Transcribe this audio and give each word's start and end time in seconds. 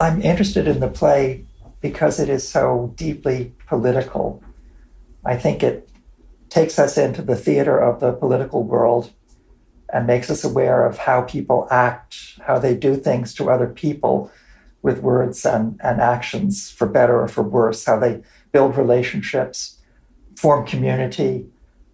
I'm 0.00 0.22
interested 0.22 0.66
in 0.66 0.80
the 0.80 0.88
play 0.88 1.44
because 1.82 2.18
it 2.18 2.30
is 2.30 2.48
so 2.48 2.94
deeply 2.96 3.52
political. 3.66 4.42
I 5.26 5.36
think 5.36 5.62
it 5.62 5.90
takes 6.48 6.78
us 6.78 6.96
into 6.96 7.20
the 7.20 7.36
theater 7.36 7.78
of 7.78 8.00
the 8.00 8.14
political 8.14 8.64
world 8.64 9.12
and 9.92 10.06
makes 10.06 10.30
us 10.30 10.42
aware 10.42 10.86
of 10.86 10.96
how 10.96 11.22
people 11.22 11.68
act, 11.70 12.38
how 12.46 12.58
they 12.58 12.74
do 12.74 12.96
things 12.96 13.34
to 13.34 13.50
other 13.50 13.66
people 13.66 14.32
with 14.80 15.00
words 15.00 15.44
and, 15.44 15.78
and 15.84 16.00
actions, 16.00 16.70
for 16.70 16.86
better 16.86 17.20
or 17.20 17.28
for 17.28 17.42
worse, 17.42 17.84
how 17.84 17.98
they 17.98 18.22
build 18.52 18.78
relationships, 18.78 19.76
form 20.34 20.66
community, 20.66 21.46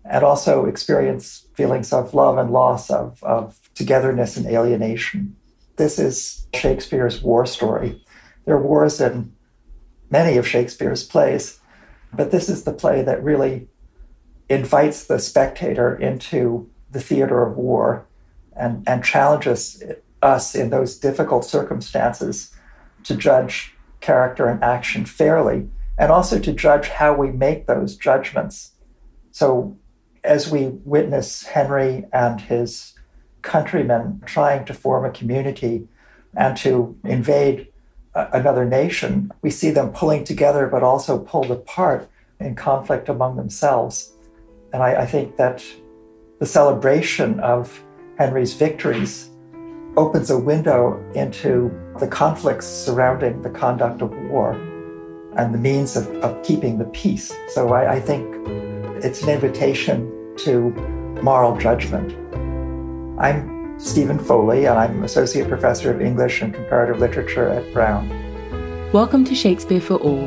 and 0.05 0.23
also 0.23 0.67
experience 0.67 1.49
feelings 1.55 1.93
of 1.93 2.15
love 2.15 2.39
and 2.39 2.53
loss, 2.53 2.89
of, 2.89 3.21
of 3.25 3.59
togetherness 3.75 4.37
and 4.37 4.47
alienation. 4.47 5.35
This 5.77 5.99
is 5.99 6.47
Shakespeare's 6.55 7.23
war 7.23 7.47
story. 7.47 8.03
There 8.45 8.57
are 8.57 8.63
wars 8.63 9.01
in 9.01 9.33
many 10.11 10.37
of 10.37 10.47
Shakespeare's 10.47 11.05
plays, 11.05 11.61
but 12.13 12.31
this 12.31 12.49
is 12.49 12.65
the 12.65 12.73
play 12.73 13.03
that 13.03 13.23
really 13.23 13.69
invites 14.49 15.05
the 15.05 15.19
spectator 15.19 15.95
into 15.95 16.71
the 16.91 17.01
theater 17.01 17.45
of 17.45 17.57
war 17.57 18.07
and, 18.55 18.83
and 18.89 19.05
challenges 19.05 19.83
us 20.23 20.55
in 20.55 20.71
those 20.71 20.97
difficult 20.97 21.45
circumstances 21.45 22.55
to 23.05 23.15
judge 23.17 23.75
character 24.01 24.49
and 24.49 24.63
action 24.63 25.05
fairly 25.05 25.69
and 25.99 26.11
also 26.11 26.39
to 26.39 26.53
judge 26.53 26.89
how 26.89 27.15
we 27.15 27.31
make 27.31 27.67
those 27.67 27.97
judgments. 27.97 28.73
So, 29.33 29.77
as 30.25 30.51
we 30.51 30.69
witness 30.85 31.45
Henry 31.45 32.07
and 32.13 32.41
his 32.41 32.95
countrymen 33.47 34.21
trying 34.27 34.65
to 34.67 34.75
form 34.75 35.05
a 35.05 35.11
community 35.11 35.87
and 36.37 36.57
to 36.59 36.99
invade 37.05 37.69
a- 38.15 38.29
another 38.33 38.65
nation, 38.65 39.31
we 39.41 39.51
see 39.51 39.71
them 39.71 39.93
pulling 39.93 40.25
together 40.25 40.67
but 40.67 40.83
also 40.83 41.19
pulled 41.19 41.51
apart 41.51 42.09
in 42.41 42.55
conflict 42.55 43.09
among 43.09 43.37
themselves. 43.37 44.13
And 44.73 44.83
I, 44.83 45.03
I 45.03 45.07
think 45.07 45.37
that 45.37 45.65
the 46.41 46.47
celebration 46.47 47.41
of 47.41 47.83
Henry's 48.19 48.55
victories 48.55 49.31
opens 49.97 50.31
a 50.31 50.39
window 50.39 51.03
into 51.15 51.71
the 52.01 52.09
conflicts 52.09 52.67
surrounding 52.67 53.41
the 53.43 53.51
conduct 53.51 54.03
of 54.03 54.11
war 54.29 54.53
and 55.37 55.55
the 55.55 55.59
means 55.59 55.97
of, 55.97 56.09
of 56.17 56.43
keeping 56.43 56.79
the 56.79 56.85
peace. 56.87 57.33
So 57.49 57.73
I, 57.73 57.95
I 57.95 58.01
think 58.01 58.27
it's 59.05 59.23
an 59.23 59.31
invitation 59.31 59.97
to 60.39 60.71
moral 61.23 61.57
judgment. 61.57 62.13
I'm 63.19 63.81
Stephen 63.81 64.19
Foley, 64.19 64.67
and 64.67 64.79
I'm 64.79 65.03
Associate 65.03 65.49
Professor 65.49 65.91
of 65.91 66.03
English 66.03 66.43
and 66.43 66.53
Comparative 66.53 66.99
Literature 66.99 67.49
at 67.49 67.73
Brown. 67.73 68.11
Welcome 68.93 69.25
to 69.25 69.35
Shakespeare 69.35 69.81
for 69.81 69.95
All 69.95 70.27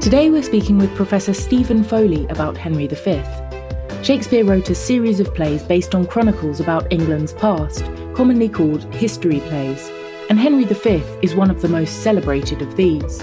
Today 0.00 0.28
we're 0.28 0.42
speaking 0.42 0.76
with 0.76 0.92
Professor 0.96 1.32
Stephen 1.32 1.84
Foley 1.84 2.26
about 2.30 2.56
Henry 2.56 2.88
V. 2.88 3.22
Shakespeare 4.02 4.44
wrote 4.44 4.70
a 4.70 4.74
series 4.74 5.20
of 5.20 5.32
plays 5.36 5.62
based 5.62 5.94
on 5.94 6.04
chronicles 6.04 6.58
about 6.58 6.92
England's 6.92 7.32
past, 7.34 7.84
commonly 8.12 8.48
called 8.48 8.92
history 8.92 9.38
plays, 9.38 9.88
and 10.30 10.38
Henry 10.40 10.64
V 10.64 11.00
is 11.22 11.36
one 11.36 11.48
of 11.48 11.62
the 11.62 11.68
most 11.68 12.02
celebrated 12.02 12.60
of 12.60 12.74
these. 12.76 13.22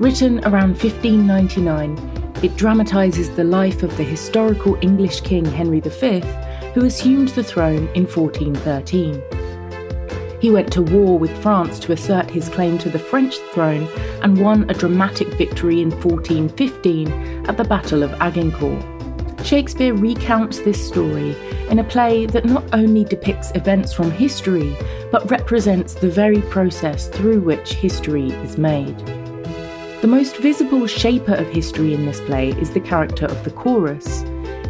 Written 0.00 0.40
around 0.40 0.70
1599, 0.70 1.96
it 2.42 2.56
dramatises 2.56 3.30
the 3.30 3.44
life 3.44 3.84
of 3.84 3.96
the 3.96 4.02
historical 4.02 4.76
English 4.82 5.20
king 5.20 5.44
Henry 5.44 5.78
V, 5.78 6.18
who 6.74 6.84
assumed 6.84 7.28
the 7.28 7.44
throne 7.44 7.88
in 7.94 8.04
1413. 8.04 9.22
He 10.40 10.50
went 10.50 10.72
to 10.72 10.82
war 10.82 11.16
with 11.16 11.40
France 11.40 11.78
to 11.78 11.92
assert 11.92 12.28
his 12.28 12.48
claim 12.48 12.76
to 12.78 12.90
the 12.90 12.98
French 12.98 13.36
throne 13.52 13.86
and 14.20 14.42
won 14.42 14.68
a 14.68 14.74
dramatic 14.74 15.28
victory 15.34 15.80
in 15.80 15.92
1415 15.92 17.46
at 17.48 17.56
the 17.56 17.62
Battle 17.62 18.02
of 18.02 18.12
Agincourt. 18.14 18.84
Shakespeare 19.46 19.94
recounts 19.94 20.58
this 20.58 20.84
story 20.84 21.36
in 21.70 21.78
a 21.78 21.84
play 21.84 22.26
that 22.26 22.46
not 22.46 22.64
only 22.72 23.04
depicts 23.04 23.52
events 23.54 23.92
from 23.92 24.10
history, 24.10 24.76
but 25.12 25.30
represents 25.30 25.94
the 25.94 26.10
very 26.10 26.42
process 26.42 27.06
through 27.06 27.42
which 27.42 27.74
history 27.74 28.32
is 28.32 28.58
made. 28.58 29.23
The 30.04 30.10
most 30.10 30.36
visible 30.36 30.86
shaper 30.86 31.32
of 31.32 31.48
history 31.48 31.94
in 31.94 32.04
this 32.04 32.20
play 32.20 32.50
is 32.50 32.70
the 32.70 32.78
character 32.78 33.24
of 33.24 33.42
the 33.42 33.50
chorus. 33.50 34.20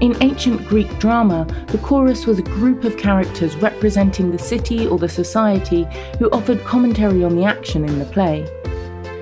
In 0.01 0.17
ancient 0.23 0.65
Greek 0.69 0.97
drama, 1.01 1.45
the 1.73 1.79
chorus 1.79 2.25
was 2.25 2.39
a 2.39 2.43
group 2.43 2.85
of 2.85 2.97
characters 2.97 3.57
representing 3.57 4.31
the 4.31 4.39
city 4.39 4.87
or 4.87 4.97
the 4.97 5.09
society 5.09 5.89
who 6.21 6.31
offered 6.31 6.63
commentary 6.63 7.25
on 7.25 7.35
the 7.35 7.45
action 7.45 7.85
in 7.85 7.99
the 7.99 8.05
play. 8.05 8.47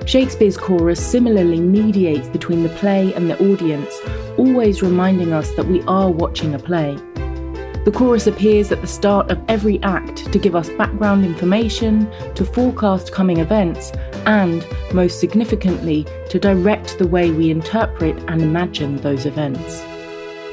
Shakespeare's 0.04 0.58
chorus 0.58 1.00
similarly 1.00 1.60
mediates 1.60 2.28
between 2.28 2.62
the 2.62 2.76
play 2.76 3.14
and 3.14 3.30
the 3.30 3.50
audience, 3.50 3.98
always 4.36 4.82
reminding 4.82 5.32
us 5.32 5.50
that 5.54 5.64
we 5.64 5.80
are 5.84 6.10
watching 6.10 6.54
a 6.54 6.58
play. 6.58 6.94
The 7.84 7.90
chorus 7.90 8.28
appears 8.28 8.70
at 8.70 8.80
the 8.80 8.86
start 8.86 9.28
of 9.28 9.42
every 9.48 9.82
act 9.82 10.32
to 10.32 10.38
give 10.38 10.54
us 10.54 10.68
background 10.68 11.24
information, 11.24 12.08
to 12.36 12.44
forecast 12.44 13.10
coming 13.10 13.38
events, 13.38 13.90
and, 14.24 14.64
most 14.94 15.18
significantly, 15.18 16.06
to 16.28 16.38
direct 16.38 16.98
the 16.98 17.08
way 17.08 17.32
we 17.32 17.50
interpret 17.50 18.16
and 18.28 18.40
imagine 18.40 18.98
those 18.98 19.26
events. 19.26 19.82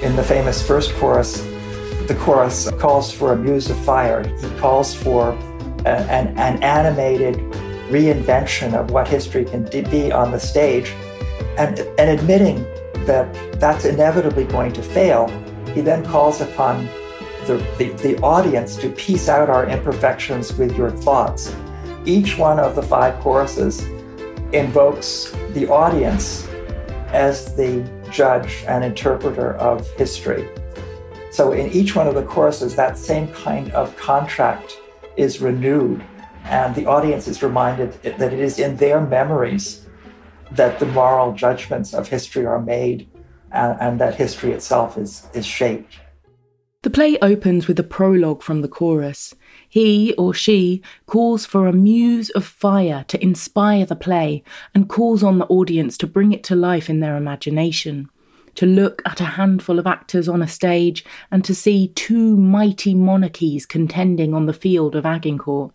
In 0.02 0.16
the 0.16 0.24
famous 0.24 0.66
first 0.66 0.92
chorus, 0.96 1.40
the 2.08 2.18
chorus 2.20 2.72
calls 2.80 3.12
for 3.12 3.34
a 3.34 3.36
muse 3.36 3.70
of 3.70 3.78
fire. 3.86 4.28
He 4.28 4.50
calls 4.58 4.96
for 4.96 5.30
a, 5.86 6.00
an, 6.10 6.36
an 6.36 6.64
animated 6.64 7.36
reinvention 7.92 8.74
of 8.74 8.90
what 8.90 9.08
history 9.08 9.46
can 9.46 9.66
be 9.66 10.12
on 10.12 10.32
the 10.32 10.40
stage. 10.40 10.90
And, 11.60 11.78
and 12.00 12.20
admitting 12.20 12.64
that 13.06 13.32
that's 13.60 13.86
inevitably 13.86 14.46
going 14.46 14.74
to 14.74 14.82
fail, 14.82 15.28
he 15.76 15.82
then 15.82 16.04
calls 16.04 16.42
upon 16.42 16.90
the, 17.50 17.58
the, 17.80 17.90
the 18.04 18.22
audience 18.22 18.76
to 18.76 18.90
piece 18.92 19.28
out 19.28 19.50
our 19.50 19.68
imperfections 19.68 20.54
with 20.54 20.78
your 20.78 20.92
thoughts. 20.92 21.56
Each 22.06 22.38
one 22.38 22.60
of 22.60 22.76
the 22.76 22.84
five 22.84 23.20
choruses 23.22 23.82
invokes 24.54 25.32
the 25.54 25.68
audience 25.68 26.48
as 27.08 27.56
the 27.56 27.82
judge 28.12 28.64
and 28.68 28.84
interpreter 28.84 29.56
of 29.56 29.90
history. 29.96 30.48
So 31.32 31.54
in 31.54 31.72
each 31.72 31.96
one 31.96 32.08
of 32.08 32.14
the 32.14 32.24
choruses, 32.24 32.76
that 32.76 33.00
same 33.00 33.28
kind 33.30 33.72
of 33.72 33.98
contract 33.98 34.78
is 35.18 35.42
renewed, 35.42 36.04
and 36.44 36.76
the 36.76 36.86
audience 36.86 37.28
is 37.28 37.42
reminded 37.42 37.94
that 38.04 38.31
it 38.34 38.40
is 38.40 38.60
in 38.60 38.76
their 38.78 39.02
memories 39.02 39.88
that 40.52 40.78
the 40.78 40.86
moral 40.86 41.34
judgments 41.34 41.96
of 41.96 42.08
history 42.08 42.46
are 42.46 42.62
made 42.62 43.10
and, 43.52 43.76
and 43.80 44.00
that 44.00 44.16
history 44.16 44.52
itself 44.52 44.98
is, 44.98 45.28
is 45.34 45.46
shaped. 45.46 46.00
The 46.90 46.96
play 46.96 47.20
opens 47.22 47.68
with 47.68 47.80
a 47.80 47.84
prologue 47.84 48.42
from 48.42 48.64
the 48.64 48.68
chorus. 48.68 49.36
He 49.70 50.16
or 50.18 50.34
she 50.34 50.82
calls 51.06 51.46
for 51.46 51.68
a 51.68 51.72
muse 51.72 52.32
of 52.32 52.44
fire 52.44 53.06
to 53.10 53.24
inspire 53.24 53.86
the 53.86 53.96
play 53.96 54.44
and 54.74 54.90
calls 54.90 55.22
on 55.22 55.38
the 55.38 55.46
audience 55.46 56.00
to 56.00 56.08
bring 56.08 56.32
it 56.32 56.44
to 56.46 56.56
life 56.56 56.90
in 56.90 57.00
their 57.00 57.16
imagination. 57.16 58.10
To 58.56 58.66
look 58.66 59.04
at 59.06 59.22
a 59.22 59.36
handful 59.38 59.78
of 59.78 59.86
actors 59.86 60.28
on 60.28 60.42
a 60.42 60.48
stage 60.48 61.06
and 61.30 61.46
to 61.46 61.54
see 61.54 61.90
two 61.90 62.36
mighty 62.36 62.96
monarchies 62.96 63.68
contending 63.68 64.34
on 64.34 64.48
the 64.48 64.52
field 64.52 64.96
of 64.96 65.06
Agincourt. 65.06 65.72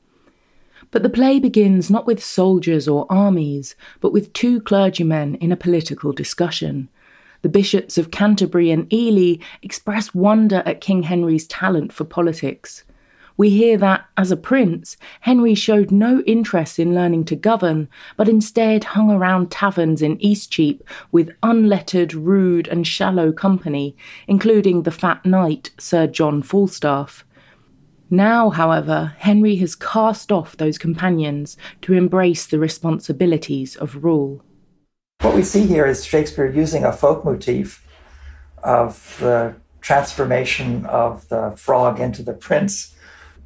But 0.90 1.04
the 1.04 1.08
play 1.08 1.38
begins 1.38 1.92
not 1.92 2.08
with 2.08 2.24
soldiers 2.24 2.88
or 2.88 3.06
armies, 3.08 3.76
but 4.00 4.12
with 4.12 4.32
two 4.32 4.60
clergymen 4.60 5.36
in 5.36 5.52
a 5.52 5.56
political 5.56 6.12
discussion. 6.12 6.88
The 7.44 7.48
bishops 7.48 7.96
of 7.96 8.10
Canterbury 8.10 8.72
and 8.72 8.92
Ely 8.92 9.36
express 9.62 10.12
wonder 10.12 10.64
at 10.66 10.80
King 10.80 11.04
Henry's 11.04 11.46
talent 11.46 11.92
for 11.92 12.04
politics 12.04 12.82
we 13.36 13.50
hear 13.50 13.76
that, 13.78 14.06
as 14.16 14.30
a 14.30 14.36
prince, 14.36 14.96
Henry 15.22 15.54
showed 15.54 15.90
no 15.90 16.20
interest 16.20 16.78
in 16.78 16.94
learning 16.94 17.24
to 17.24 17.36
govern, 17.36 17.88
but 18.16 18.28
instead 18.28 18.84
hung 18.84 19.10
around 19.10 19.50
taverns 19.50 20.02
in 20.02 20.18
Eastcheap 20.18 20.82
with 21.10 21.34
unlettered, 21.42 22.14
rude, 22.14 22.68
and 22.68 22.86
shallow 22.86 23.32
company, 23.32 23.96
including 24.28 24.82
the 24.82 24.92
fat 24.92 25.24
knight, 25.26 25.70
Sir 25.78 26.06
John 26.06 26.42
Falstaff. 26.42 27.24
Now, 28.08 28.50
however, 28.50 29.14
Henry 29.18 29.56
has 29.56 29.74
cast 29.74 30.30
off 30.30 30.56
those 30.56 30.78
companions 30.78 31.56
to 31.82 31.94
embrace 31.94 32.46
the 32.46 32.60
responsibilities 32.60 33.74
of 33.74 34.04
rule. 34.04 34.44
What 35.24 35.34
we 35.34 35.42
see 35.42 35.66
here 35.66 35.86
is 35.86 36.04
Shakespeare 36.04 36.50
using 36.50 36.84
a 36.84 36.92
folk 36.92 37.24
motif 37.24 37.82
of 38.62 39.16
the 39.20 39.54
transformation 39.80 40.84
of 40.84 41.26
the 41.30 41.54
frog 41.56 41.98
into 41.98 42.22
the 42.22 42.34
prince 42.34 42.94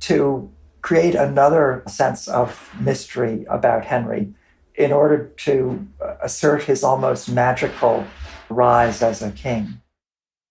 to 0.01 0.51
create 0.83 1.15
another 1.15 1.85
sense 1.87 2.27
of 2.27 2.69
mystery 2.81 3.47
about 3.49 3.85
Henry 3.85 4.35
in 4.75 4.91
order 4.91 5.27
to 5.37 5.87
assert 6.21 6.65
his 6.65 6.83
almost 6.83 7.31
magical 7.31 8.05
rise 8.51 9.01
as 9.01 9.23
a 9.23 9.31
king. 9.31 9.81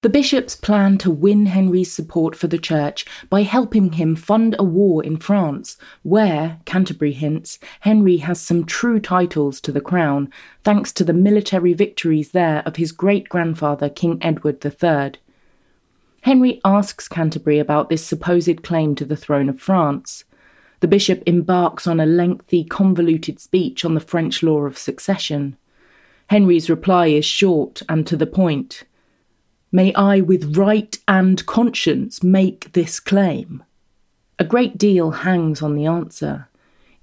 The 0.04 0.10
bishops 0.10 0.56
plan 0.56 1.00
to 1.00 1.10
win 1.10 1.48
Henry's 1.48 1.92
support 1.92 2.36
for 2.36 2.46
the 2.46 2.60
church 2.60 3.04
by 3.32 3.42
helping 3.42 3.94
him 3.94 4.16
fund 4.16 4.56
a 4.60 4.64
war 4.64 5.04
in 5.04 5.18
France, 5.18 5.76
where, 6.04 6.60
Canterbury 6.66 7.14
hints, 7.14 7.58
Henry 7.80 8.18
has 8.18 8.40
some 8.40 8.64
true 8.64 9.00
titles 9.00 9.60
to 9.62 9.72
the 9.72 9.82
crown, 9.82 10.30
thanks 10.64 10.92
to 10.94 11.04
the 11.04 11.14
military 11.14 11.74
victories 11.74 12.30
there 12.30 12.62
of 12.64 12.76
his 12.76 12.92
great 12.92 13.28
grandfather, 13.28 13.90
King 13.90 14.20
Edward 14.22 14.64
III. 14.64 15.14
Henry 16.22 16.62
asks 16.64 17.08
Canterbury 17.08 17.58
about 17.58 17.90
this 17.90 18.06
supposed 18.06 18.62
claim 18.62 18.94
to 18.94 19.06
the 19.06 19.18
throne 19.18 19.50
of 19.50 19.60
France. 19.60 20.26
The 20.80 20.88
bishop 20.88 21.24
embarks 21.26 21.88
on 21.88 22.00
a 22.00 22.06
lengthy, 22.06 22.64
convoluted 22.64 23.40
speech 23.40 23.84
on 23.84 23.96
the 23.96 24.00
French 24.00 24.44
law 24.44 24.60
of 24.60 24.78
succession. 24.78 25.58
Henry's 26.28 26.70
reply 26.70 27.08
is 27.08 27.26
short 27.26 27.82
and 27.90 28.06
to 28.06 28.16
the 28.16 28.28
point. 28.28 28.84
May 29.72 29.94
I 29.96 30.22
with 30.22 30.56
right 30.56 30.98
and 31.10 31.46
conscience 31.46 32.24
make 32.24 32.72
this 32.72 33.02
claim? 33.02 33.64
A 34.40 34.46
great 34.46 34.78
deal 34.78 35.12
hangs 35.12 35.62
on 35.62 35.76
the 35.76 35.86
answer. 35.86 36.48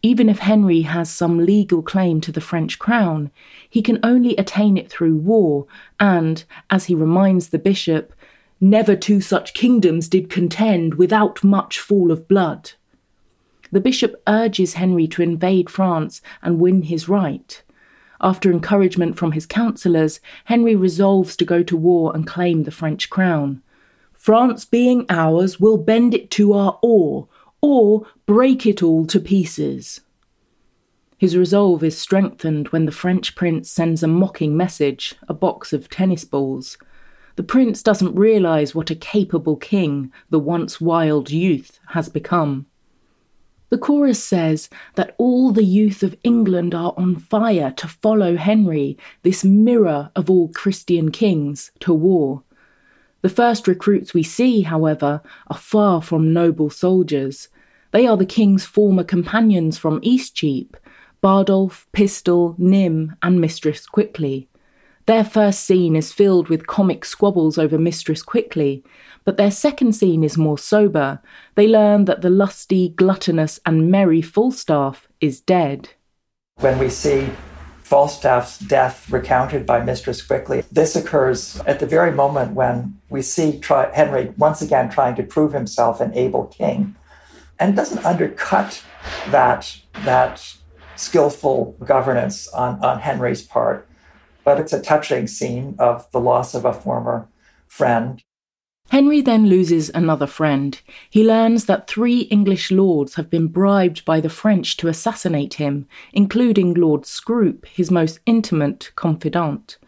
Even 0.00 0.30
if 0.30 0.38
Henry 0.38 0.82
has 0.82 1.10
some 1.10 1.44
legal 1.44 1.82
claim 1.82 2.22
to 2.22 2.32
the 2.32 2.40
French 2.40 2.78
crown, 2.78 3.30
he 3.68 3.82
can 3.82 3.98
only 4.02 4.34
attain 4.36 4.78
it 4.78 4.90
through 4.90 5.16
war, 5.16 5.66
and, 6.00 6.44
as 6.70 6.86
he 6.86 6.94
reminds 6.94 7.48
the 7.48 7.58
bishop, 7.58 8.14
never 8.60 8.96
two 8.96 9.20
such 9.20 9.52
kingdoms 9.52 10.08
did 10.08 10.30
contend 10.30 10.94
without 10.94 11.44
much 11.44 11.78
fall 11.78 12.10
of 12.10 12.28
blood. 12.28 12.72
The 13.72 13.80
bishop 13.80 14.22
urges 14.26 14.74
Henry 14.74 15.06
to 15.08 15.22
invade 15.22 15.68
France 15.68 16.22
and 16.42 16.60
win 16.60 16.82
his 16.82 17.08
right. 17.10 17.62
After 18.20 18.50
encouragement 18.50 19.16
from 19.16 19.32
his 19.32 19.46
councillors, 19.46 20.20
Henry 20.44 20.76
resolves 20.76 21.36
to 21.36 21.44
go 21.44 21.62
to 21.62 21.76
war 21.76 22.14
and 22.14 22.26
claim 22.26 22.62
the 22.62 22.70
French 22.70 23.10
crown. 23.10 23.62
France 24.12 24.64
being 24.64 25.04
ours, 25.10 25.60
will 25.60 25.76
bend 25.76 26.14
it 26.14 26.30
to 26.32 26.52
our 26.54 26.78
oar, 26.82 27.28
or 27.60 28.06
break 28.26 28.66
it 28.66 28.82
all 28.82 29.06
to 29.06 29.20
pieces. 29.20 30.00
His 31.18 31.36
resolve 31.36 31.82
is 31.82 31.98
strengthened 31.98 32.68
when 32.68 32.86
the 32.86 32.92
French 32.92 33.34
prince 33.34 33.70
sends 33.70 34.02
a 34.02 34.08
mocking 34.08 34.56
message, 34.56 35.14
a 35.28 35.34
box 35.34 35.72
of 35.72 35.88
tennis 35.88 36.24
balls. 36.24 36.76
The 37.36 37.42
prince 37.42 37.82
doesn't 37.82 38.14
realise 38.14 38.74
what 38.74 38.90
a 38.90 38.94
capable 38.94 39.56
king 39.56 40.12
the 40.30 40.38
once 40.38 40.80
wild 40.80 41.30
youth 41.30 41.80
has 41.88 42.08
become. 42.08 42.66
The 43.70 43.78
chorus 43.78 44.22
says 44.22 44.68
that 44.94 45.14
all 45.18 45.50
the 45.50 45.64
youth 45.64 46.02
of 46.02 46.16
England 46.22 46.74
are 46.74 46.94
on 46.96 47.16
fire 47.16 47.72
to 47.76 47.88
follow 47.88 48.36
Henry, 48.36 48.96
this 49.22 49.44
mirror 49.44 50.10
of 50.14 50.30
all 50.30 50.48
Christian 50.48 51.10
kings, 51.10 51.72
to 51.80 51.92
war. 51.92 52.42
The 53.22 53.28
first 53.30 53.66
recruits 53.66 54.12
we 54.12 54.22
see, 54.22 54.62
however, 54.62 55.22
are 55.48 55.56
far 55.56 56.02
from 56.02 56.32
noble 56.32 56.68
soldiers. 56.70 57.48
They 57.90 58.06
are 58.06 58.16
the 58.16 58.26
king's 58.26 58.64
former 58.66 59.04
companions 59.04 59.78
from 59.78 60.00
Eastcheap 60.02 60.76
Bardolph, 61.22 61.86
Pistol, 61.92 62.54
Nym, 62.58 63.16
and 63.22 63.40
Mistress 63.40 63.86
Quickly. 63.86 64.46
Their 65.06 65.24
first 65.24 65.64
scene 65.64 65.96
is 65.96 66.12
filled 66.12 66.48
with 66.48 66.66
comic 66.66 67.04
squabbles 67.04 67.58
over 67.58 67.78
Mistress 67.78 68.22
Quickly, 68.22 68.82
but 69.24 69.36
their 69.36 69.50
second 69.50 69.92
scene 69.92 70.24
is 70.24 70.38
more 70.38 70.56
sober. 70.56 71.20
They 71.56 71.68
learn 71.68 72.06
that 72.06 72.22
the 72.22 72.30
lusty, 72.30 72.88
gluttonous, 72.88 73.60
and 73.66 73.90
merry 73.90 74.22
Falstaff 74.22 75.06
is 75.20 75.42
dead. 75.42 75.90
When 76.56 76.78
we 76.78 76.88
see 76.88 77.28
Falstaff's 77.82 78.58
death 78.58 79.10
recounted 79.10 79.66
by 79.66 79.84
Mistress 79.84 80.22
Quickly, 80.22 80.64
this 80.72 80.96
occurs 80.96 81.60
at 81.66 81.80
the 81.80 81.86
very 81.86 82.10
moment 82.10 82.54
when 82.54 82.98
we 83.10 83.20
see 83.20 83.58
try- 83.58 83.94
Henry 83.94 84.32
once 84.38 84.62
again 84.62 84.88
trying 84.88 85.16
to 85.16 85.22
prove 85.22 85.52
himself 85.52 86.00
an 86.00 86.14
able 86.14 86.46
king. 86.46 86.96
And 87.58 87.76
doesn't 87.76 88.04
undercut 88.04 88.82
that, 89.28 89.80
that 90.04 90.56
skillful 90.96 91.76
governance 91.84 92.48
on, 92.48 92.82
on 92.82 93.00
Henry's 93.00 93.42
part 93.42 93.86
but 94.44 94.60
it's 94.60 94.72
a 94.72 94.82
touching 94.82 95.26
scene 95.26 95.74
of 95.78 96.10
the 96.12 96.20
loss 96.20 96.54
of 96.54 96.64
a 96.64 96.72
former 96.72 97.28
friend. 97.66 98.22
Henry 98.90 99.22
then 99.22 99.46
loses 99.46 99.90
another 99.90 100.26
friend. 100.26 100.80
He 101.08 101.24
learns 101.24 101.64
that 101.64 101.88
three 101.88 102.20
English 102.22 102.70
lords 102.70 103.14
have 103.14 103.30
been 103.30 103.48
bribed 103.48 104.04
by 104.04 104.20
the 104.20 104.28
French 104.28 104.76
to 104.76 104.88
assassinate 104.88 105.54
him, 105.54 105.88
including 106.12 106.74
Lord 106.74 107.02
Scroop, 107.02 107.66
his 107.66 107.90
most 107.90 108.20
intimate 108.26 108.92
confidant. 108.94 109.78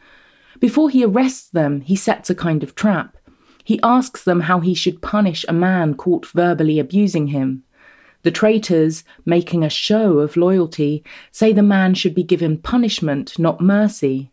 Before 0.58 0.88
he 0.88 1.04
arrests 1.04 1.50
them, 1.50 1.82
he 1.82 1.94
sets 1.94 2.30
a 2.30 2.34
kind 2.34 2.62
of 2.62 2.74
trap. 2.74 3.16
He 3.62 3.78
asks 3.82 4.24
them 4.24 4.40
how 4.40 4.60
he 4.60 4.74
should 4.74 5.02
punish 5.02 5.44
a 5.46 5.52
man 5.52 5.94
caught 5.94 6.26
verbally 6.26 6.78
abusing 6.78 7.28
him. 7.28 7.64
The 8.22 8.30
traitors, 8.30 9.04
making 9.24 9.62
a 9.62 9.70
show 9.70 10.18
of 10.18 10.36
loyalty, 10.36 11.04
say 11.30 11.52
the 11.52 11.62
man 11.62 11.94
should 11.94 12.14
be 12.14 12.22
given 12.22 12.58
punishment, 12.58 13.38
not 13.38 13.60
mercy. 13.60 14.32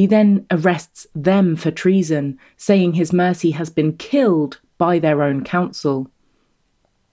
He 0.00 0.06
then 0.06 0.46
arrests 0.50 1.06
them 1.14 1.56
for 1.56 1.70
treason, 1.70 2.38
saying 2.56 2.94
his 2.94 3.12
mercy 3.12 3.50
has 3.50 3.68
been 3.68 3.98
killed 3.98 4.58
by 4.78 4.98
their 4.98 5.22
own 5.22 5.44
counsel. 5.44 6.10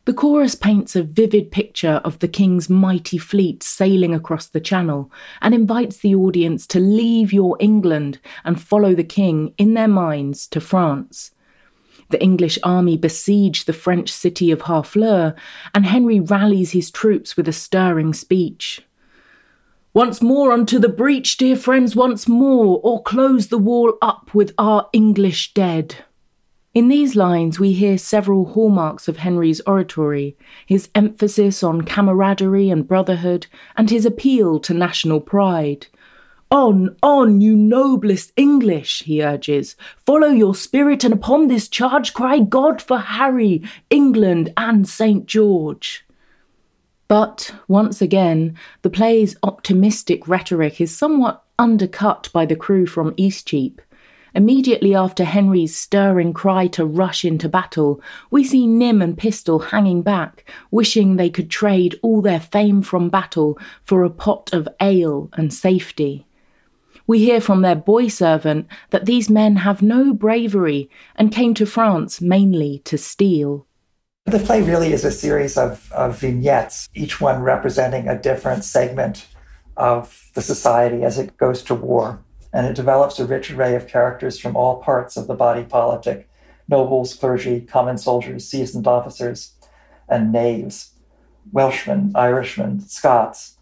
The 0.05 0.13
chorus 0.13 0.55
paints 0.55 0.95
a 0.95 1.03
vivid 1.03 1.51
picture 1.51 1.99
of 2.05 2.19
the 2.19 2.29
king's 2.29 2.69
mighty 2.69 3.17
fleet 3.17 3.61
sailing 3.61 4.15
across 4.15 4.47
the 4.47 4.61
channel 4.61 5.11
and 5.41 5.53
invites 5.53 5.97
the 5.97 6.15
audience 6.15 6.65
to 6.67 6.79
leave 6.79 7.33
your 7.33 7.57
England 7.59 8.19
and 8.45 8.57
follow 8.57 8.95
the 8.95 9.03
king 9.03 9.53
in 9.57 9.73
their 9.73 9.89
minds 9.89 10.47
to 10.47 10.61
France. 10.61 11.31
The 12.09 12.23
English 12.23 12.57
army 12.63 12.95
besiege 12.95 13.65
the 13.65 13.73
French 13.73 14.13
city 14.13 14.49
of 14.49 14.61
Harfleur, 14.61 15.35
and 15.75 15.85
Henry 15.85 16.21
rallies 16.21 16.71
his 16.71 16.89
troops 16.89 17.35
with 17.35 17.49
a 17.49 17.51
stirring 17.51 18.13
speech. 18.13 18.86
Once 19.97 20.21
more 20.21 20.51
unto 20.51 20.77
the 20.77 20.87
breach, 20.87 21.37
dear 21.37 21.55
friends, 21.55 21.95
once 21.95 22.27
more, 22.27 22.79
or 22.83 23.01
close 23.01 23.47
the 23.47 23.57
wall 23.57 23.97
up 23.99 24.31
with 24.31 24.53
our 24.59 24.87
English 24.93 25.55
dead. 25.55 26.05
In 26.75 26.87
these 26.87 27.15
lines, 27.15 27.59
we 27.59 27.73
hear 27.73 27.97
several 27.97 28.45
hallmarks 28.45 29.07
of 29.07 29.17
Henry's 29.17 29.59
oratory 29.61 30.37
his 30.67 30.89
emphasis 30.93 31.63
on 31.63 31.81
camaraderie 31.81 32.69
and 32.69 32.87
brotherhood, 32.87 33.47
and 33.75 33.89
his 33.89 34.05
appeal 34.05 34.59
to 34.59 34.71
national 34.71 35.19
pride. 35.19 35.87
On, 36.51 36.95
on, 37.01 37.41
you 37.41 37.55
noblest 37.55 38.33
English, 38.35 39.01
he 39.01 39.23
urges. 39.23 39.75
Follow 40.05 40.27
your 40.27 40.53
spirit, 40.53 41.03
and 41.05 41.13
upon 41.15 41.47
this 41.47 41.67
charge 41.67 42.13
cry 42.13 42.37
God 42.37 42.83
for 42.83 42.99
Harry, 42.99 43.63
England, 43.89 44.53
and 44.55 44.87
St. 44.87 45.25
George. 45.25 46.06
But 47.07 47.53
once 47.67 48.01
again, 48.01 48.57
the 48.81 48.89
play's 48.89 49.37
optimistic 49.43 50.27
rhetoric 50.27 50.81
is 50.81 50.95
somewhat 50.95 51.43
undercut 51.57 52.29
by 52.33 52.45
the 52.45 52.55
crew 52.55 52.85
from 52.85 53.13
Eastcheap. 53.15 53.79
Immediately 54.35 54.93
after 54.93 55.23
Henry's 55.23 55.75
stirring 55.75 56.33
cry 56.33 56.67
to 56.67 56.85
rush 56.85 57.23
into 57.23 57.49
battle, 57.49 58.01
we 58.29 58.43
see 58.43 58.67
Nym 58.67 59.01
and 59.01 59.17
Pistol 59.17 59.59
hanging 59.59 60.01
back, 60.01 60.47
wishing 60.69 61.15
they 61.15 61.29
could 61.29 61.49
trade 61.49 61.97
all 62.03 62.21
their 62.21 62.39
fame 62.39 62.81
from 62.81 63.09
battle 63.09 63.57
for 63.83 64.03
a 64.03 64.09
pot 64.09 64.53
of 64.53 64.67
ale 64.81 65.29
and 65.33 65.53
safety. 65.53 66.27
We 67.07 67.19
hear 67.19 67.39
from 67.39 67.61
their 67.61 67.75
boy 67.75 68.09
servant 68.09 68.67
that 68.89 69.05
these 69.05 69.29
men 69.29 69.55
have 69.55 69.81
no 69.81 70.13
bravery 70.13 70.89
and 71.15 71.31
came 71.31 71.53
to 71.53 71.65
France 71.65 72.19
mainly 72.19 72.79
to 72.83 72.97
steal. 72.97 73.65
The 74.27 74.39
play 74.39 74.61
really 74.61 74.91
is 74.91 75.05
a 75.05 75.11
series 75.11 75.57
of, 75.57 75.89
of 75.93 76.19
vignettes, 76.19 76.89
each 76.93 77.21
one 77.21 77.41
representing 77.41 78.09
a 78.09 78.21
different 78.21 78.65
segment 78.65 79.25
of 79.77 80.29
the 80.33 80.41
society 80.41 81.05
as 81.05 81.17
it 81.17 81.37
goes 81.37 81.63
to 81.63 81.73
war. 81.73 82.19
And 82.51 82.67
it 82.67 82.75
develops 82.75 83.19
a 83.19 83.25
rich 83.25 83.51
array 83.51 83.73
of 83.73 83.87
characters 83.87 84.37
from 84.37 84.57
all 84.57 84.81
parts 84.81 85.15
of 85.15 85.27
the 85.27 85.33
body 85.33 85.63
politic 85.63 86.27
nobles, 86.67 87.13
clergy, 87.13 87.61
common 87.61 87.97
soldiers, 87.97 88.45
seasoned 88.45 88.85
officers, 88.85 89.53
and 90.09 90.33
knaves, 90.33 90.91
Welshmen, 91.53 92.11
Irishmen, 92.13 92.81
Scots. 92.81 93.55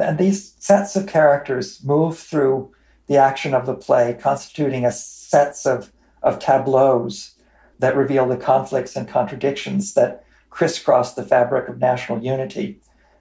And 0.00 0.16
these 0.16 0.54
sets 0.58 0.96
of 0.96 1.06
characters 1.06 1.84
move 1.84 2.18
through 2.18 2.72
the 3.08 3.18
action 3.18 3.52
of 3.52 3.66
the 3.66 3.74
play, 3.74 4.16
constituting 4.18 4.86
a 4.86 4.90
sets 4.90 5.66
of, 5.66 5.92
of 6.22 6.38
tableaus 6.38 7.34
that 7.78 7.96
reveal 7.96 8.26
the 8.26 8.36
conflicts 8.36 8.96
and 8.96 9.08
contradictions 9.08 9.94
that 9.94 10.24
crisscross 10.50 11.14
the 11.14 11.22
fabric 11.22 11.68
of 11.68 11.78
national 11.78 12.22
unity. 12.22 12.80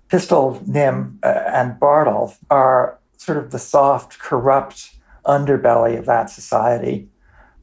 Pistol, 0.09 0.61
Nym, 0.65 1.19
uh, 1.23 1.43
and 1.47 1.79
Bardolph 1.79 2.37
are 2.49 2.99
sort 3.17 3.37
of 3.37 3.51
the 3.51 3.59
soft, 3.59 4.19
corrupt 4.19 4.91
underbelly 5.25 5.97
of 5.97 6.05
that 6.05 6.29
society. 6.29 7.09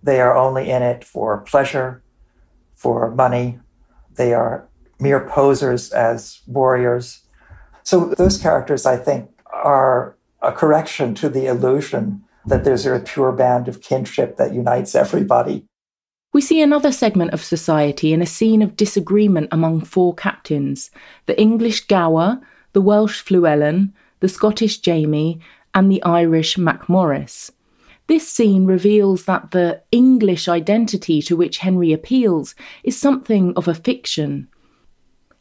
They 0.03 0.21
are 0.21 0.37
only 0.37 0.71
in 0.71 0.83
it 0.83 1.05
for 1.05 1.39
pleasure, 1.39 2.03
for 2.75 3.11
money. 3.11 3.59
They 4.17 4.35
are 4.35 4.69
mere 5.01 5.27
posers 5.27 5.91
as 5.93 6.41
warriors. 6.47 7.23
So, 7.83 8.15
those 8.17 8.39
characters, 8.39 8.87
I 8.87 8.97
think, 8.97 9.31
are 9.53 10.17
a 10.43 10.53
correction 10.53 11.15
to 11.17 11.29
the 11.29 11.47
illusion 11.47 12.23
that 12.47 12.65
there's 12.65 12.85
a 12.85 13.01
pure 13.01 13.33
band 13.33 13.69
of 13.69 13.81
kinship 13.81 14.37
that 14.37 14.53
unites 14.53 14.95
everybody 14.95 15.67
We 16.35 16.41
see 16.41 16.61
another 16.61 16.91
segment 16.91 17.33
of 17.33 17.45
society 17.45 18.13
in 18.13 18.21
a 18.21 18.27
scene 18.27 18.61
of 18.61 18.75
disagreement 18.75 19.51
among 19.53 19.83
four 19.83 20.17
captains 20.17 20.91
the 21.27 21.41
English 21.41 21.87
Gower, 21.87 22.41
the 22.73 22.81
Welsh 22.81 23.23
Fluellen, 23.23 23.93
the 24.19 24.29
Scottish 24.29 24.81
Jamy, 24.81 25.39
and 25.75 25.93
the 25.93 26.03
Irish 26.03 26.57
Macmorris. 26.57 27.53
This 28.09 28.29
scene 28.29 28.65
reveals 28.65 29.27
that 29.27 29.53
the 29.53 29.81
English 29.93 30.49
identity 30.49 31.23
to 31.23 31.37
which 31.37 31.59
Henry 31.59 31.93
appeals 31.93 32.57
is 32.83 32.99
something 32.99 33.55
of 33.55 33.69
a 33.69 33.75
fiction. 33.75 34.49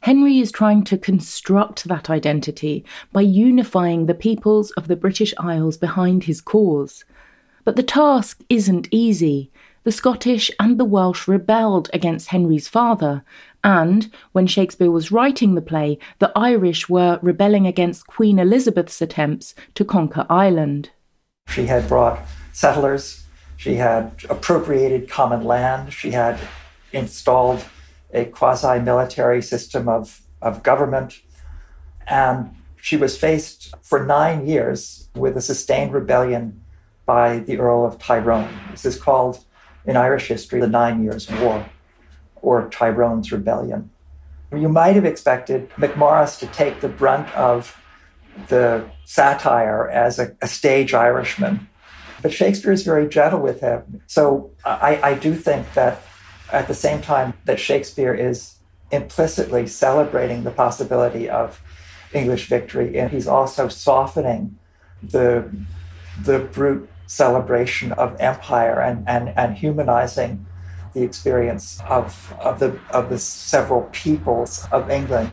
Henry 0.02 0.38
is 0.38 0.52
trying 0.52 0.84
to 0.84 0.96
construct 0.96 1.88
that 1.88 2.08
identity 2.08 2.84
by 3.12 3.22
unifying 3.22 4.06
the 4.06 4.14
peoples 4.14 4.70
of 4.72 4.86
the 4.86 4.94
British 4.94 5.34
Isles 5.38 5.76
behind 5.76 6.24
his 6.24 6.40
cause. 6.40 7.04
But 7.64 7.74
the 7.74 7.82
task 7.82 8.44
isn't 8.48 8.86
easy. 8.92 9.50
The 9.84 9.92
Scottish 9.92 10.50
and 10.58 10.80
the 10.80 10.84
Welsh 10.86 11.28
rebelled 11.28 11.90
against 11.92 12.28
Henry's 12.28 12.68
father, 12.68 13.22
and 13.62 14.10
when 14.32 14.46
Shakespeare 14.46 14.90
was 14.90 15.12
writing 15.12 15.54
the 15.54 15.60
play, 15.60 15.98
the 16.20 16.32
Irish 16.34 16.88
were 16.88 17.18
rebelling 17.20 17.66
against 17.66 18.06
Queen 18.06 18.38
Elizabeth's 18.38 19.02
attempts 19.02 19.54
to 19.74 19.84
conquer 19.84 20.24
Ireland. 20.30 20.88
She 21.48 21.66
had 21.66 21.86
brought 21.86 22.26
settlers, 22.54 23.24
she 23.58 23.74
had 23.74 24.24
appropriated 24.30 25.10
common 25.10 25.44
land, 25.44 25.92
she 25.92 26.12
had 26.12 26.40
installed 26.94 27.62
a 28.14 28.24
quasi 28.24 28.80
military 28.80 29.42
system 29.42 29.86
of, 29.86 30.22
of 30.40 30.62
government, 30.62 31.20
and 32.06 32.56
she 32.76 32.96
was 32.96 33.18
faced 33.18 33.74
for 33.82 34.06
nine 34.06 34.46
years 34.46 35.10
with 35.14 35.36
a 35.36 35.42
sustained 35.42 35.92
rebellion 35.92 36.62
by 37.04 37.40
the 37.40 37.58
Earl 37.58 37.84
of 37.84 37.98
Tyrone. 37.98 38.48
This 38.70 38.86
is 38.86 38.98
called 38.98 39.43
in 39.86 39.96
Irish 39.96 40.28
history 40.28 40.60
the 40.60 40.66
Nine 40.66 41.02
Years' 41.02 41.30
War 41.30 41.66
or 42.36 42.68
Tyrone's 42.68 43.32
Rebellion. 43.32 43.90
You 44.52 44.68
might 44.68 44.94
have 44.94 45.04
expected 45.04 45.70
Macmorris 45.70 46.38
to 46.38 46.46
take 46.46 46.80
the 46.80 46.88
brunt 46.88 47.34
of 47.34 47.76
the 48.48 48.84
satire 49.04 49.88
as 49.88 50.18
a, 50.18 50.36
a 50.40 50.48
stage 50.48 50.94
Irishman, 50.94 51.68
but 52.22 52.32
Shakespeare 52.32 52.72
is 52.72 52.82
very 52.82 53.08
gentle 53.08 53.40
with 53.40 53.60
him. 53.60 54.02
So 54.06 54.50
I, 54.64 55.00
I 55.02 55.14
do 55.14 55.34
think 55.34 55.72
that 55.74 56.02
at 56.52 56.68
the 56.68 56.74
same 56.74 57.00
time 57.02 57.34
that 57.44 57.58
Shakespeare 57.58 58.14
is 58.14 58.54
implicitly 58.90 59.66
celebrating 59.66 60.44
the 60.44 60.50
possibility 60.50 61.28
of 61.28 61.60
English 62.12 62.46
victory, 62.48 62.98
and 62.98 63.10
he's 63.10 63.26
also 63.26 63.68
softening 63.68 64.58
the 65.02 65.50
the 66.22 66.38
brute 66.38 66.88
celebration 67.06 67.92
of 67.92 68.16
empire 68.20 68.80
and, 68.80 69.08
and, 69.08 69.30
and 69.36 69.56
humanizing 69.56 70.46
the 70.94 71.02
experience 71.02 71.80
of, 71.88 72.34
of, 72.40 72.60
the, 72.60 72.78
of 72.90 73.10
the 73.10 73.18
several 73.18 73.82
peoples 73.92 74.66
of 74.72 74.90
England. 74.90 75.32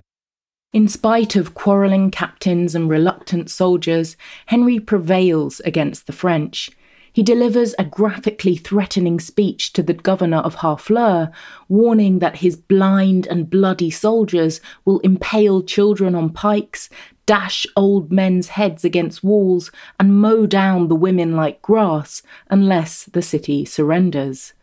In 0.73 0.87
spite 0.87 1.35
of 1.35 1.53
quarrelling 1.53 2.11
captains 2.11 2.75
and 2.75 2.89
reluctant 2.89 3.51
soldiers, 3.51 4.15
Henry 4.45 4.79
prevails 4.79 5.59
against 5.61 6.07
the 6.07 6.13
French. 6.13 6.71
He 7.13 7.23
delivers 7.23 7.75
a 7.77 7.83
graphically 7.83 8.55
threatening 8.55 9.19
speech 9.19 9.73
to 9.73 9.83
the 9.83 9.93
governor 9.93 10.37
of 10.37 10.55
Harfleur, 10.55 11.29
warning 11.67 12.19
that 12.19 12.37
his 12.37 12.55
blind 12.55 13.27
and 13.27 13.49
bloody 13.49 13.91
soldiers 13.91 14.61
will 14.85 14.99
impale 14.99 15.61
children 15.61 16.15
on 16.15 16.29
pikes, 16.29 16.89
dash 17.25 17.65
old 17.75 18.11
men's 18.11 18.49
heads 18.49 18.83
against 18.83 19.23
walls, 19.23 19.71
and 19.99 20.19
mow 20.19 20.45
down 20.45 20.87
the 20.87 20.95
women 20.95 21.35
like 21.35 21.61
grass 21.61 22.21
unless 22.49 23.05
the 23.05 23.21
city 23.21 23.65
surrenders. 23.65 24.53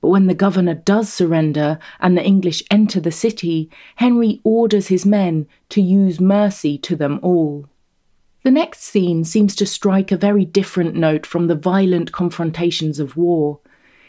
But 0.00 0.10
when 0.10 0.26
the 0.26 0.34
governor 0.34 0.74
does 0.74 1.12
surrender 1.12 1.78
and 2.00 2.16
the 2.16 2.24
English 2.24 2.62
enter 2.70 3.00
the 3.00 3.12
city, 3.12 3.70
Henry 3.96 4.40
orders 4.44 4.88
his 4.88 5.04
men 5.04 5.46
to 5.70 5.80
use 5.80 6.20
mercy 6.20 6.78
to 6.78 6.96
them 6.96 7.18
all. 7.22 7.68
The 8.44 8.50
next 8.52 8.82
scene 8.82 9.24
seems 9.24 9.56
to 9.56 9.66
strike 9.66 10.12
a 10.12 10.16
very 10.16 10.44
different 10.44 10.94
note 10.94 11.26
from 11.26 11.48
the 11.48 11.56
violent 11.56 12.12
confrontations 12.12 13.00
of 13.00 13.16
war. 13.16 13.58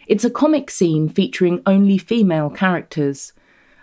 It's 0.06 0.24
a 0.24 0.30
comic 0.30 0.70
scene 0.70 1.10
featuring 1.10 1.64
only 1.66 1.98
female 1.98 2.52
characters 2.52 3.34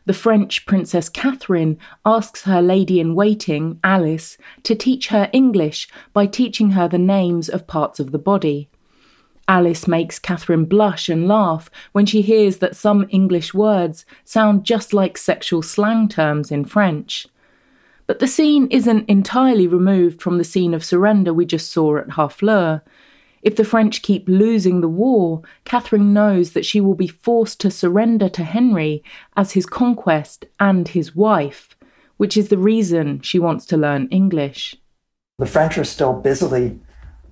the 0.07 0.13
French 0.13 0.67
Princess 0.67 1.09
Catherine 1.09 1.79
asks 2.05 2.43
her 2.43 2.61
lady 2.61 3.01
in 3.01 3.15
waiting, 3.15 3.81
Alice, 3.83 4.37
to 4.63 4.75
teach 4.75 5.09
her 5.09 5.31
English 5.33 5.89
by 6.13 6.27
teaching 6.27 6.73
her 6.73 6.89
the 6.89 6.99
names 6.99 7.49
of 7.49 7.67
parts 7.67 7.99
of 7.99 8.13
the 8.13 8.19
body. 8.19 8.69
Alice 9.47 9.87
makes 9.87 10.19
Catherine 10.19 10.65
blush 10.65 11.09
and 11.09 11.29
laugh 11.29 11.71
when 11.93 12.07
she 12.07 12.23
hears 12.23 12.59
that 12.59 12.77
some 12.77 13.07
English 13.11 13.53
words 13.53 14.07
sound 14.25 14.65
just 14.65 14.95
like 14.95 15.19
sexual 15.19 15.63
slang 15.63 16.09
terms 16.09 16.51
in 16.51 16.65
French. 16.65 17.27
But 18.07 18.19
the 18.19 18.27
scene 18.27 18.69
isn't 18.71 19.09
entirely 19.09 19.67
removed 19.67 20.21
from 20.21 20.39
the 20.39 20.45
scene 20.45 20.75
of 20.75 20.85
surrender 20.85 21.33
we 21.33 21.47
just 21.47 21.71
saw 21.71 21.97
at 21.97 22.11
Harfleur. 22.11 22.83
If 23.45 23.57
the 23.57 23.65
French 23.65 24.01
keep 24.01 24.27
losing 24.27 24.81
the 24.81 24.89
war, 24.89 25.43
Catherine 25.67 26.15
knows 26.15 26.53
that 26.53 26.65
she 26.65 26.81
will 26.81 26.95
be 26.95 27.09
forced 27.09 27.61
to 27.61 27.71
surrender 27.71 28.31
to 28.31 28.43
Henry 28.43 29.05
as 29.37 29.53
his 29.53 29.67
conquest 29.67 30.47
and 30.59 30.89
his 30.89 31.15
wife, 31.15 31.77
which 32.17 32.39
is 32.39 32.49
the 32.49 32.57
reason 32.57 33.21
she 33.21 33.39
wants 33.39 33.67
to 33.67 33.77
learn 33.77 34.09
English. 34.09 34.77
The 35.39 35.45
French 35.45 35.77
are 35.77 35.85
still 35.85 36.15
busily 36.15 36.81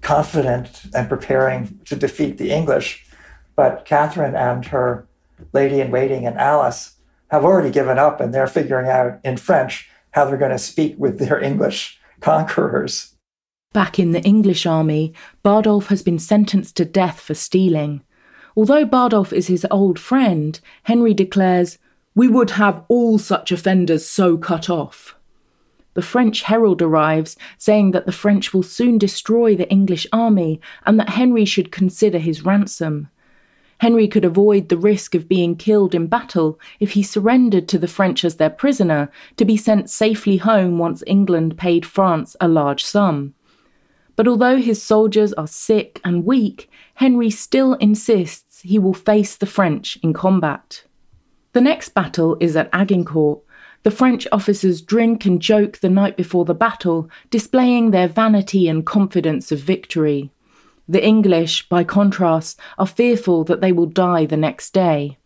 confident 0.03 0.83
and 0.95 1.09
preparing 1.09 1.81
to 1.87 1.97
defeat 1.97 2.37
the 2.37 2.51
English, 2.51 3.07
but 3.57 3.87
Catherine 3.87 4.37
and 4.37 4.67
her 4.67 5.07
lady 5.55 5.81
in 5.81 5.91
waiting 5.91 6.27
and 6.27 6.37
Alice 6.37 6.97
have 7.31 7.43
already 7.43 7.71
given 7.71 7.99
up 7.99 8.21
and 8.21 8.35
they're 8.35 8.47
figuring 8.47 8.87
out 8.87 9.19
in 9.25 9.39
French 9.39 9.89
how 10.11 10.27
they're 10.27 10.37
going 10.37 10.51
to 10.51 10.59
speak 10.59 10.95
with 10.99 11.19
their 11.19 11.41
English 11.43 11.99
conquerors. 12.21 13.12
Back 13.73 13.99
in 13.99 14.13
the 14.13 14.23
English 14.23 14.67
army, 14.67 15.15
Bardolph 15.43 15.87
has 15.87 16.03
been 16.03 16.19
sentenced 16.19 16.77
to 16.77 16.85
death 16.85 17.21
for 17.21 17.33
stealing. 17.35 18.03
Although 18.55 18.85
Bardolph 18.85 19.33
is 19.33 19.47
his 19.47 19.67
old 19.71 19.99
friend, 19.99 20.61
Henry 20.83 21.15
declares, 21.15 21.79
We 22.15 22.29
would 22.29 22.51
have 22.51 22.85
all 22.89 23.19
such 23.19 23.51
offenders 23.51 24.07
so 24.07 24.37
cut 24.37 24.69
off. 24.69 25.17
The 25.95 26.03
French 26.03 26.43
herald 26.43 26.83
arrives, 26.83 27.37
saying 27.57 27.93
that 27.93 28.05
the 28.05 28.13
French 28.13 28.53
will 28.53 28.63
soon 28.63 28.99
destroy 28.99 29.57
the 29.57 29.71
English 29.71 30.07
army 30.13 30.61
and 30.85 31.01
that 31.01 31.11
Henry 31.11 31.47
should 31.47 31.73
consider 31.73 32.19
his 32.19 32.45
ransom. 32.45 33.09
Henry 33.79 34.07
could 34.07 34.25
avoid 34.25 34.69
the 34.69 34.77
risk 34.77 35.15
of 35.15 35.29
being 35.29 35.57
killed 35.57 35.95
in 35.95 36.07
battle 36.07 36.61
if 36.79 36.93
he 36.93 37.03
surrendered 37.03 37.69
to 37.69 37.79
the 37.79 37.89
French 37.89 38.23
as 38.25 38.37
their 38.37 38.51
prisoner 38.51 39.11
to 39.37 39.45
be 39.47 39.57
sent 39.57 39.89
safely 39.91 40.37
home 40.37 40.79
once 40.79 41.03
England 41.07 41.57
paid 41.57 41.85
France 41.87 42.37
a 42.41 42.49
large 42.49 42.85
sum. 42.85 43.35
But 44.17 44.29
although 44.29 44.59
his 44.59 44.83
soldiers 44.83 45.33
are 45.35 45.47
sick 45.47 46.01
and 46.05 46.25
weak, 46.25 46.69
Henry 46.95 47.31
still 47.31 47.75
insists 47.75 48.61
he 48.61 48.79
will 48.79 48.95
face 48.95 49.37
the 49.37 49.47
French 49.47 49.99
in 50.03 50.13
combat. 50.13 50.85
The 51.53 51.61
next 51.61 51.91
battle 51.91 52.37
is 52.41 52.57
at 52.57 52.71
Agincourt. 52.73 53.41
The 53.83 53.91
French 53.91 54.27
officers 54.31 54.81
drink 54.81 55.25
and 55.27 55.43
joke 55.43 55.79
the 55.79 55.91
night 55.91 56.17
before 56.17 56.45
the 56.45 56.55
battle, 56.55 57.11
displaying 57.31 57.91
their 57.91 58.09
vanity 58.09 58.69
and 58.69 58.87
confidence 58.87 59.51
of 59.51 59.59
victory. 59.59 60.31
The 60.89 61.05
English, 61.05 61.69
by 61.69 61.85
contrast, 61.85 62.61
are 62.79 62.87
fearful 62.87 63.45
that 63.45 63.61
they 63.61 63.73
will 63.73 63.87
die 63.87 64.27
the 64.27 64.37
next 64.37 64.73
day. 64.73 65.19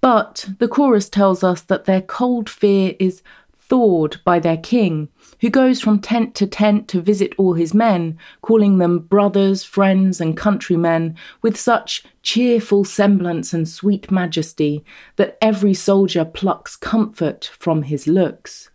But 0.00 0.48
the 0.58 0.68
chorus 0.68 1.08
tells 1.08 1.44
us 1.44 1.62
that 1.62 1.84
their 1.84 2.02
cold 2.02 2.50
fear 2.50 2.94
is 2.98 3.22
thawed 3.58 4.20
by 4.24 4.38
their 4.38 4.56
king, 4.56 5.08
who 5.42 5.50
goes 5.50 5.80
from 5.80 5.98
tent 5.98 6.36
to 6.36 6.46
tent 6.46 6.86
to 6.86 7.00
visit 7.00 7.34
all 7.36 7.54
his 7.54 7.74
men, 7.74 8.16
calling 8.42 8.78
them 8.78 9.00
brothers, 9.00 9.64
friends, 9.64 10.20
and 10.20 10.36
countrymen, 10.36 11.16
with 11.42 11.58
such 11.58 12.04
cheerful 12.22 12.84
semblance 12.84 13.52
and 13.52 13.68
sweet 13.68 14.08
majesty 14.08 14.84
that 15.16 15.36
every 15.42 15.74
soldier 15.74 16.24
plucks 16.24 16.76
comfort 16.76 17.50
from 17.58 17.82
his 17.82 18.06
looks. 18.06 18.70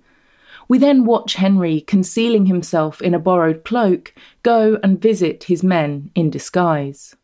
We 0.67 0.77
then 0.77 1.05
watch 1.05 1.35
Henry, 1.35 1.79
concealing 1.79 2.47
himself 2.47 3.01
in 3.01 3.13
a 3.13 3.19
borrowed 3.19 3.63
cloak, 3.63 4.13
go 4.43 4.77
and 4.83 5.01
visit 5.01 5.45
his 5.45 5.63
men 5.63 6.11
in 6.15 6.29
disguise. 6.29 7.15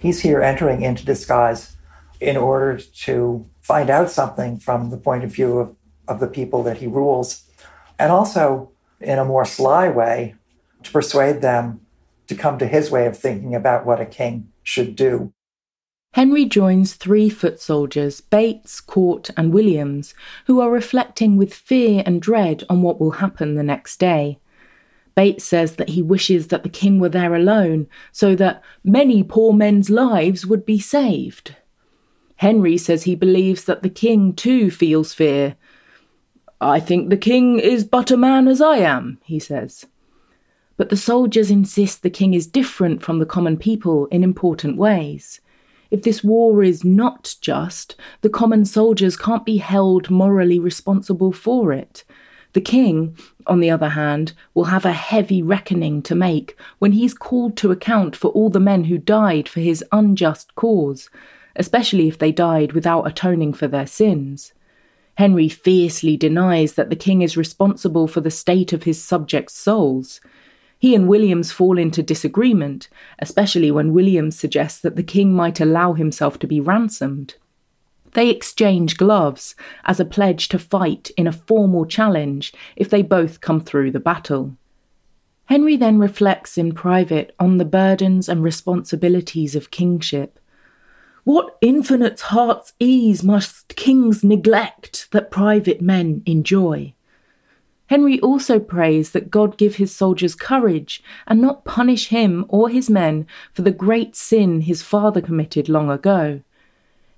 He's 0.00 0.20
here 0.20 0.42
entering 0.42 0.82
into 0.82 1.04
disguise 1.04 1.76
in 2.20 2.36
order 2.36 2.78
to 2.78 3.48
find 3.60 3.88
out 3.88 4.10
something 4.10 4.58
from 4.58 4.90
the 4.90 4.96
point 4.96 5.22
of 5.22 5.32
view 5.32 5.60
of, 5.60 5.76
of 6.08 6.18
the 6.18 6.26
people 6.26 6.64
that 6.64 6.78
he 6.78 6.88
rules 6.88 7.43
and 7.98 8.12
also 8.12 8.70
in 9.00 9.18
a 9.18 9.24
more 9.24 9.44
sly 9.44 9.88
way 9.88 10.34
to 10.82 10.90
persuade 10.90 11.42
them 11.42 11.80
to 12.26 12.34
come 12.34 12.58
to 12.58 12.66
his 12.66 12.90
way 12.90 13.06
of 13.06 13.18
thinking 13.18 13.54
about 13.54 13.84
what 13.86 14.00
a 14.00 14.06
king 14.06 14.50
should 14.62 14.96
do. 14.96 15.32
Henry 16.14 16.44
joins 16.44 16.94
three 16.94 17.28
foot 17.28 17.60
soldiers, 17.60 18.20
Bates, 18.20 18.80
Court, 18.80 19.30
and 19.36 19.52
Williams, 19.52 20.14
who 20.46 20.60
are 20.60 20.70
reflecting 20.70 21.36
with 21.36 21.52
fear 21.52 22.04
and 22.06 22.22
dread 22.22 22.62
on 22.70 22.82
what 22.82 23.00
will 23.00 23.10
happen 23.12 23.56
the 23.56 23.64
next 23.64 23.98
day. 23.98 24.38
Bates 25.16 25.44
says 25.44 25.76
that 25.76 25.90
he 25.90 26.02
wishes 26.02 26.48
that 26.48 26.62
the 26.62 26.68
king 26.68 27.00
were 27.00 27.08
there 27.08 27.34
alone, 27.34 27.88
so 28.12 28.36
that 28.36 28.62
many 28.84 29.22
poor 29.24 29.52
men's 29.52 29.90
lives 29.90 30.46
would 30.46 30.64
be 30.64 30.78
saved. 30.78 31.56
Henry 32.36 32.78
says 32.78 33.02
he 33.02 33.14
believes 33.14 33.64
that 33.64 33.82
the 33.82 33.90
king 33.90 34.32
too 34.32 34.70
feels 34.70 35.12
fear. 35.12 35.56
I 36.64 36.80
think 36.80 37.10
the 37.10 37.18
king 37.18 37.58
is 37.58 37.84
but 37.84 38.10
a 38.10 38.16
man 38.16 38.48
as 38.48 38.62
I 38.62 38.78
am, 38.78 39.18
he 39.22 39.38
says. 39.38 39.84
But 40.78 40.88
the 40.88 40.96
soldiers 40.96 41.50
insist 41.50 42.02
the 42.02 42.08
king 42.08 42.32
is 42.32 42.46
different 42.46 43.02
from 43.02 43.18
the 43.18 43.26
common 43.26 43.58
people 43.58 44.06
in 44.06 44.24
important 44.24 44.78
ways. 44.78 45.42
If 45.90 46.04
this 46.04 46.24
war 46.24 46.62
is 46.62 46.82
not 46.82 47.34
just, 47.42 47.96
the 48.22 48.30
common 48.30 48.64
soldiers 48.64 49.14
can't 49.14 49.44
be 49.44 49.58
held 49.58 50.08
morally 50.08 50.58
responsible 50.58 51.32
for 51.32 51.70
it. 51.70 52.02
The 52.54 52.62
king, 52.62 53.18
on 53.46 53.60
the 53.60 53.70
other 53.70 53.90
hand, 53.90 54.32
will 54.54 54.64
have 54.64 54.86
a 54.86 54.92
heavy 54.92 55.42
reckoning 55.42 56.00
to 56.02 56.14
make 56.14 56.56
when 56.78 56.92
he's 56.92 57.12
called 57.12 57.58
to 57.58 57.72
account 57.72 58.16
for 58.16 58.28
all 58.28 58.48
the 58.48 58.58
men 58.58 58.84
who 58.84 58.96
died 58.96 59.50
for 59.50 59.60
his 59.60 59.84
unjust 59.92 60.54
cause, 60.54 61.10
especially 61.56 62.08
if 62.08 62.18
they 62.18 62.32
died 62.32 62.72
without 62.72 63.06
atoning 63.06 63.52
for 63.52 63.68
their 63.68 63.86
sins. 63.86 64.54
Henry 65.16 65.48
fiercely 65.48 66.16
denies 66.16 66.74
that 66.74 66.90
the 66.90 66.96
king 66.96 67.22
is 67.22 67.36
responsible 67.36 68.08
for 68.08 68.20
the 68.20 68.30
state 68.30 68.72
of 68.72 68.82
his 68.82 69.02
subjects' 69.02 69.54
souls. 69.54 70.20
He 70.78 70.94
and 70.94 71.08
Williams 71.08 71.52
fall 71.52 71.78
into 71.78 72.02
disagreement, 72.02 72.88
especially 73.20 73.70
when 73.70 73.92
Williams 73.92 74.38
suggests 74.38 74.80
that 74.80 74.96
the 74.96 75.02
king 75.02 75.32
might 75.32 75.60
allow 75.60 75.92
himself 75.92 76.38
to 76.40 76.46
be 76.46 76.60
ransomed. 76.60 77.36
They 78.12 78.30
exchange 78.30 78.96
gloves 78.96 79.54
as 79.84 79.98
a 80.00 80.04
pledge 80.04 80.48
to 80.48 80.58
fight 80.58 81.10
in 81.16 81.26
a 81.26 81.32
formal 81.32 81.84
challenge 81.84 82.52
if 82.76 82.88
they 82.90 83.02
both 83.02 83.40
come 83.40 83.60
through 83.60 83.90
the 83.90 84.00
battle. 84.00 84.56
Henry 85.46 85.76
then 85.76 85.98
reflects 85.98 86.56
in 86.56 86.72
private 86.72 87.34
on 87.38 87.58
the 87.58 87.64
burdens 87.64 88.28
and 88.28 88.42
responsibilities 88.42 89.54
of 89.54 89.70
kingship. 89.70 90.38
What 91.24 91.56
infinite 91.62 92.20
heart's 92.20 92.74
ease 92.78 93.22
must 93.22 93.76
kings 93.76 94.22
neglect 94.22 95.08
that 95.12 95.30
private 95.30 95.80
men 95.80 96.22
enjoy? 96.26 96.92
Henry 97.86 98.20
also 98.20 98.58
prays 98.58 99.10
that 99.12 99.30
God 99.30 99.56
give 99.56 99.76
his 99.76 99.94
soldiers 99.94 100.34
courage 100.34 101.02
and 101.26 101.40
not 101.40 101.64
punish 101.64 102.08
him 102.08 102.44
or 102.48 102.68
his 102.68 102.90
men 102.90 103.26
for 103.52 103.62
the 103.62 103.70
great 103.70 104.14
sin 104.16 104.62
his 104.62 104.82
father 104.82 105.22
committed 105.22 105.68
long 105.68 105.90
ago. 105.90 106.40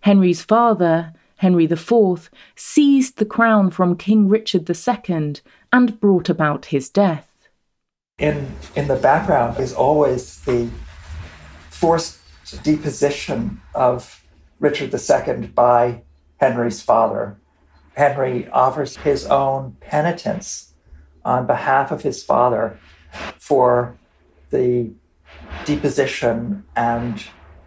Henry's 0.00 0.42
father, 0.42 1.12
Henry 1.38 1.64
IV, 1.64 2.30
seized 2.54 3.18
the 3.18 3.25
crown 3.25 3.70
from 3.70 3.96
King 3.96 4.28
Richard 4.28 4.68
II 4.70 5.34
and 5.72 6.00
brought 6.00 6.28
about 6.28 6.66
his 6.66 6.88
death. 6.88 7.48
In, 8.18 8.52
in 8.76 8.86
the 8.86 8.96
background 8.96 9.58
is 9.58 9.72
always 9.72 10.40
the 10.40 10.70
forced 11.70 12.25
deposition 12.62 13.60
of 13.74 14.24
Richard 14.60 14.94
II 14.94 15.48
by 15.48 16.02
Henry's 16.38 16.82
father. 16.82 17.38
Henry 17.96 18.48
offers 18.50 18.96
his 18.98 19.26
own 19.26 19.76
penitence 19.80 20.74
on 21.24 21.46
behalf 21.46 21.90
of 21.90 22.02
his 22.02 22.22
father 22.22 22.78
for 23.38 23.96
the 24.50 24.90
deposition 25.64 26.64
and 26.76 27.24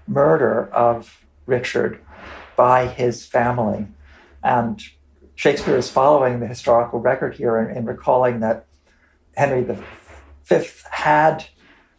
murder 0.07 0.69
of 0.73 1.25
Richard 1.45 1.99
by 2.55 2.87
his 2.87 3.25
family. 3.25 3.87
And 4.43 4.81
Shakespeare 5.35 5.77
is 5.77 5.89
following 5.89 6.39
the 6.39 6.47
historical 6.47 6.99
record 6.99 7.35
here 7.35 7.57
in, 7.57 7.75
in 7.75 7.85
recalling 7.85 8.39
that 8.39 8.65
Henry 9.35 9.63
V 9.63 10.65
had 10.91 11.45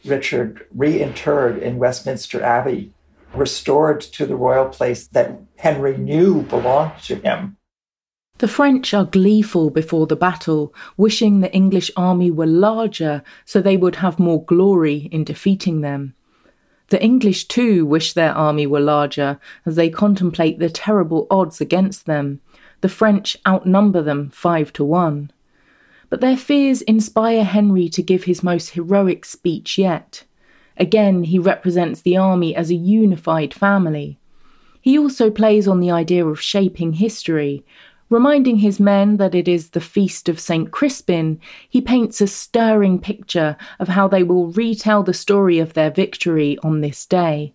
Richard 0.05 0.67
reinterred 0.75 1.59
in 1.59 1.79
Westminster 1.79 2.43
Abbey, 2.43 2.93
restored 3.35 4.01
to 4.01 4.27
the 4.27 4.37
royal 4.37 4.69
place 4.69 5.07
that 5.09 5.41
Henry 5.57 5.97
knew 5.97 6.43
belonged 6.43 7.03
to 7.05 7.17
him. 7.17 7.57
The 8.39 8.49
French 8.49 8.95
are 8.95 9.05
gleeful 9.05 9.69
before 9.69 10.07
the 10.07 10.17
battle, 10.17 10.75
wishing 10.97 11.41
the 11.41 11.53
English 11.53 11.91
army 11.95 12.31
were 12.31 12.47
larger 12.47 13.23
so 13.45 13.61
they 13.61 13.77
would 13.77 13.97
have 13.97 14.19
more 14.19 14.43
glory 14.45 15.11
in 15.13 15.25
defeating 15.25 15.83
them. 15.83 16.15
The 16.89 17.03
English 17.03 17.49
too 17.49 17.85
wish 17.85 18.15
their 18.15 18.33
army 18.33 18.67
were 18.67 18.81
larger 18.81 19.39
as 19.67 19.77
they 19.77 19.91
contemplate 19.91 20.59
the 20.59 20.71
terrible 20.71 21.27
odds 21.31 21.61
against 21.61 22.07
them. 22.07 22.41
The 22.81 22.89
French 22.89 23.37
outnumber 23.47 24.03
them 24.03 24.31
five 24.31 24.73
to 24.73 24.85
one. 24.85 25.31
But 26.11 26.21
their 26.21 26.37
fears 26.37 26.83
inspire 26.83 27.45
Henry 27.45 27.89
to 27.89 28.03
give 28.03 28.25
his 28.25 28.43
most 28.43 28.71
heroic 28.71 29.25
speech 29.25 29.79
yet. 29.79 30.25
Again, 30.77 31.25
he 31.25 31.39
represents 31.39 32.03
the 32.03 32.17
army 32.17 32.55
as 32.55 32.71
a 32.71 32.75
unified 32.75 33.55
family. 33.55 34.19
He 34.83 34.99
also 34.99 35.31
plays 35.31 35.67
on 35.67 35.81
the 35.81 35.91
idea 35.91 36.27
of 36.27 36.41
shaping 36.41 36.95
history, 36.95 37.65
Reminding 38.11 38.57
his 38.57 38.81
men 38.81 39.19
that 39.19 39.37
it 39.37 39.47
is 39.47 39.71
the 39.71 39.81
feast 39.81 40.29
of 40.29 40.41
St. 40.41 40.73
Crispin, 40.73 41.39
he 41.69 41.81
paints 41.81 42.21
a 42.21 42.27
stirring 42.27 42.99
picture 42.99 43.57
of 43.79 43.87
how 43.87 44.09
they 44.09 44.25
will 44.25 44.49
retell 44.49 45.05
the 45.05 45.15
story 45.15 45.61
of 45.61 45.75
their 45.75 45.93
victory 45.93 46.59
on 46.65 46.81
this 46.81 47.07
day. 47.07 47.55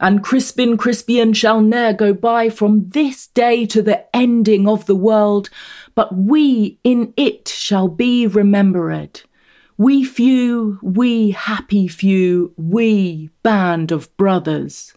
And 0.00 0.24
Crispin 0.24 0.76
Crispian 0.76 1.34
shall 1.34 1.60
ne'er 1.60 1.92
go 1.92 2.12
by 2.12 2.50
from 2.50 2.88
this 2.88 3.28
day 3.28 3.64
to 3.66 3.80
the 3.80 4.04
ending 4.14 4.66
of 4.66 4.86
the 4.86 4.96
world, 4.96 5.50
but 5.94 6.14
we 6.14 6.80
in 6.82 7.14
it 7.16 7.48
shall 7.48 7.88
be 7.88 8.26
remembered. 8.26 9.22
We 9.78 10.04
few, 10.04 10.78
we 10.82 11.30
happy 11.30 11.86
few, 11.88 12.52
we 12.56 13.30
band 13.42 13.92
of 13.92 14.14
brothers. 14.16 14.94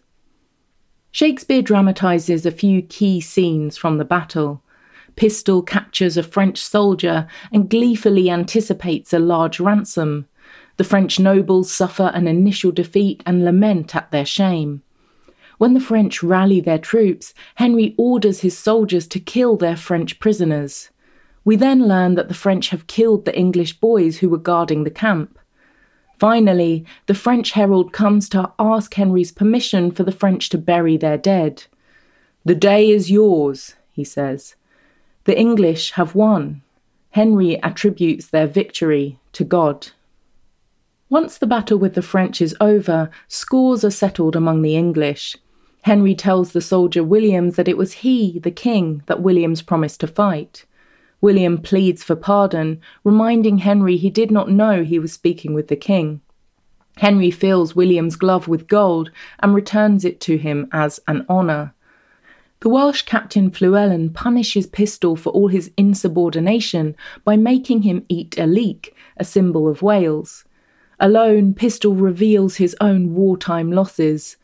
Shakespeare 1.10 1.62
dramatises 1.62 2.44
a 2.44 2.50
few 2.50 2.82
key 2.82 3.20
scenes 3.20 3.76
from 3.76 3.98
the 3.98 4.04
battle. 4.04 4.62
Pistol 5.16 5.62
captures 5.62 6.16
a 6.16 6.22
French 6.22 6.58
soldier 6.58 7.26
and 7.52 7.70
gleefully 7.70 8.30
anticipates 8.30 9.12
a 9.12 9.18
large 9.18 9.58
ransom. 9.58 10.26
The 10.76 10.84
French 10.84 11.18
nobles 11.18 11.72
suffer 11.72 12.10
an 12.14 12.28
initial 12.28 12.70
defeat 12.70 13.22
and 13.26 13.44
lament 13.44 13.96
at 13.96 14.10
their 14.10 14.26
shame. 14.26 14.82
When 15.58 15.74
the 15.74 15.80
French 15.80 16.22
rally 16.22 16.60
their 16.60 16.78
troops, 16.78 17.34
Henry 17.56 17.94
orders 17.98 18.40
his 18.40 18.56
soldiers 18.56 19.08
to 19.08 19.18
kill 19.18 19.56
their 19.56 19.76
French 19.76 20.20
prisoners. 20.20 20.90
We 21.44 21.56
then 21.56 21.88
learn 21.88 22.14
that 22.14 22.28
the 22.28 22.34
French 22.34 22.68
have 22.68 22.86
killed 22.86 23.24
the 23.24 23.36
English 23.36 23.80
boys 23.80 24.18
who 24.18 24.28
were 24.28 24.38
guarding 24.38 24.84
the 24.84 24.90
camp. 24.90 25.36
Finally, 26.16 26.84
the 27.06 27.14
French 27.14 27.52
herald 27.52 27.92
comes 27.92 28.28
to 28.28 28.52
ask 28.58 28.94
Henry's 28.94 29.32
permission 29.32 29.90
for 29.90 30.04
the 30.04 30.12
French 30.12 30.48
to 30.50 30.58
bury 30.58 30.96
their 30.96 31.18
dead. 31.18 31.64
The 32.44 32.54
day 32.54 32.90
is 32.90 33.10
yours, 33.10 33.74
he 33.92 34.04
says. 34.04 34.54
The 35.24 35.38
English 35.38 35.92
have 35.92 36.14
won. 36.14 36.62
Henry 37.10 37.60
attributes 37.62 38.28
their 38.28 38.46
victory 38.46 39.18
to 39.32 39.42
God. 39.42 39.88
Once 41.08 41.38
the 41.38 41.46
battle 41.46 41.78
with 41.78 41.94
the 41.94 42.02
French 42.02 42.40
is 42.40 42.54
over, 42.60 43.10
scores 43.26 43.84
are 43.84 43.90
settled 43.90 44.36
among 44.36 44.62
the 44.62 44.76
English. 44.76 45.36
Henry 45.82 46.14
tells 46.14 46.52
the 46.52 46.60
soldier 46.60 47.02
Williams 47.02 47.56
that 47.56 47.68
it 47.68 47.76
was 47.76 47.94
he, 47.94 48.38
the 48.38 48.50
king, 48.50 49.02
that 49.06 49.22
Williams 49.22 49.62
promised 49.62 50.00
to 50.00 50.06
fight. 50.06 50.64
William 51.20 51.58
pleads 51.58 52.04
for 52.04 52.16
pardon, 52.16 52.80
reminding 53.04 53.58
Henry 53.58 53.96
he 53.96 54.10
did 54.10 54.30
not 54.30 54.50
know 54.50 54.84
he 54.84 54.98
was 54.98 55.12
speaking 55.12 55.54
with 55.54 55.68
the 55.68 55.76
king. 55.76 56.20
Henry 56.98 57.30
fills 57.30 57.76
William's 57.76 58.16
glove 58.16 58.48
with 58.48 58.68
gold 58.68 59.10
and 59.40 59.54
returns 59.54 60.04
it 60.04 60.20
to 60.20 60.36
him 60.36 60.68
as 60.72 61.00
an 61.06 61.24
honour. 61.28 61.74
The 62.60 62.68
Welsh 62.68 63.02
captain 63.02 63.52
Fluellen 63.52 64.12
punishes 64.12 64.66
Pistol 64.66 65.14
for 65.14 65.30
all 65.30 65.46
his 65.46 65.70
insubordination 65.76 66.96
by 67.24 67.36
making 67.36 67.82
him 67.82 68.04
eat 68.08 68.36
a 68.36 68.46
leek, 68.46 68.96
a 69.16 69.24
symbol 69.24 69.68
of 69.68 69.80
Wales. 69.80 70.44
Alone, 70.98 71.54
Pistol 71.54 71.94
reveals 71.94 72.56
his 72.56 72.74
own 72.80 73.14
wartime 73.14 73.70
losses. 73.70 74.36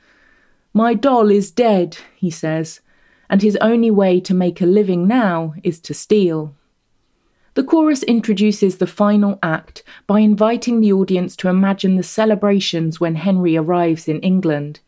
My 0.76 0.92
doll 0.94 1.30
is 1.30 1.52
dead, 1.52 1.98
he 2.16 2.30
says, 2.30 2.80
and 3.30 3.40
his 3.40 3.56
only 3.60 3.92
way 3.92 4.18
to 4.18 4.34
make 4.34 4.60
a 4.60 4.66
living 4.66 5.06
now 5.06 5.54
is 5.62 5.78
to 5.82 5.94
steal. 5.94 6.56
The 7.54 7.62
chorus 7.62 8.02
introduces 8.02 8.78
the 8.78 8.88
final 8.88 9.38
act 9.40 9.84
by 10.08 10.18
inviting 10.18 10.80
the 10.80 10.92
audience 10.92 11.37
to 11.37 11.48
imagine 11.48 11.94
the 11.94 12.02
celebrations 12.02 12.98
when 12.98 13.14
Henry 13.14 13.56
arrives 13.56 14.08
in 14.08 14.18
England. 14.22 14.80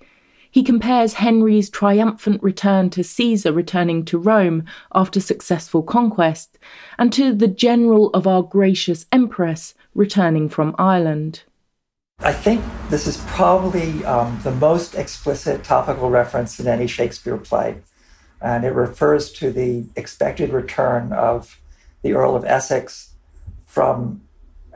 He 0.51 0.65
compares 0.65 1.15
Henry's 1.15 1.71
triumphant 1.71 2.43
return 2.43 2.91
to 2.91 3.05
Caesar 3.05 3.53
returning 3.53 4.05
to 4.07 4.19
Rome 4.19 4.65
after 4.93 5.21
successful 5.21 5.85
conquest, 5.85 6.59
and 6.99 7.13
to 7.13 7.33
the 7.33 7.47
general 7.47 8.11
of 8.11 8.27
our 8.27 8.43
gracious 8.43 9.07
Empress 9.13 9.75
returning 9.95 10.49
from 10.49 10.75
Ireland. 10.79 11.45
I 12.27 12.33
think 12.33 12.65
this 12.89 13.07
is 13.07 13.19
probably 13.29 14.05
um, 14.05 14.41
the 14.43 14.51
most 14.51 14.97
explicit 14.97 15.63
topical 15.63 16.11
reference 16.11 16.59
in 16.59 16.67
any 16.67 16.87
Shakespeare 16.87 17.37
play, 17.37 17.83
and 18.41 18.65
it 18.65 18.73
refers 18.73 19.31
to 19.35 19.53
the 19.53 19.85
expected 19.95 20.51
return 20.51 21.13
of 21.13 21.61
the 22.03 22.15
Earl 22.15 22.35
of 22.35 22.45
Essex 22.45 23.13
from 23.65 24.23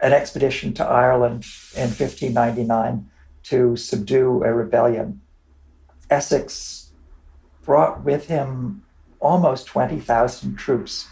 an 0.00 0.12
expedition 0.12 0.74
to 0.74 0.84
Ireland 0.84 1.44
in 1.74 1.88
1599 1.88 3.10
to 3.44 3.74
subdue 3.74 4.44
a 4.44 4.52
rebellion. 4.54 5.20
Essex 6.08 6.92
brought 7.62 8.04
with 8.04 8.28
him 8.28 8.84
almost 9.18 9.66
20,000 9.66 10.56
troops. 10.56 11.08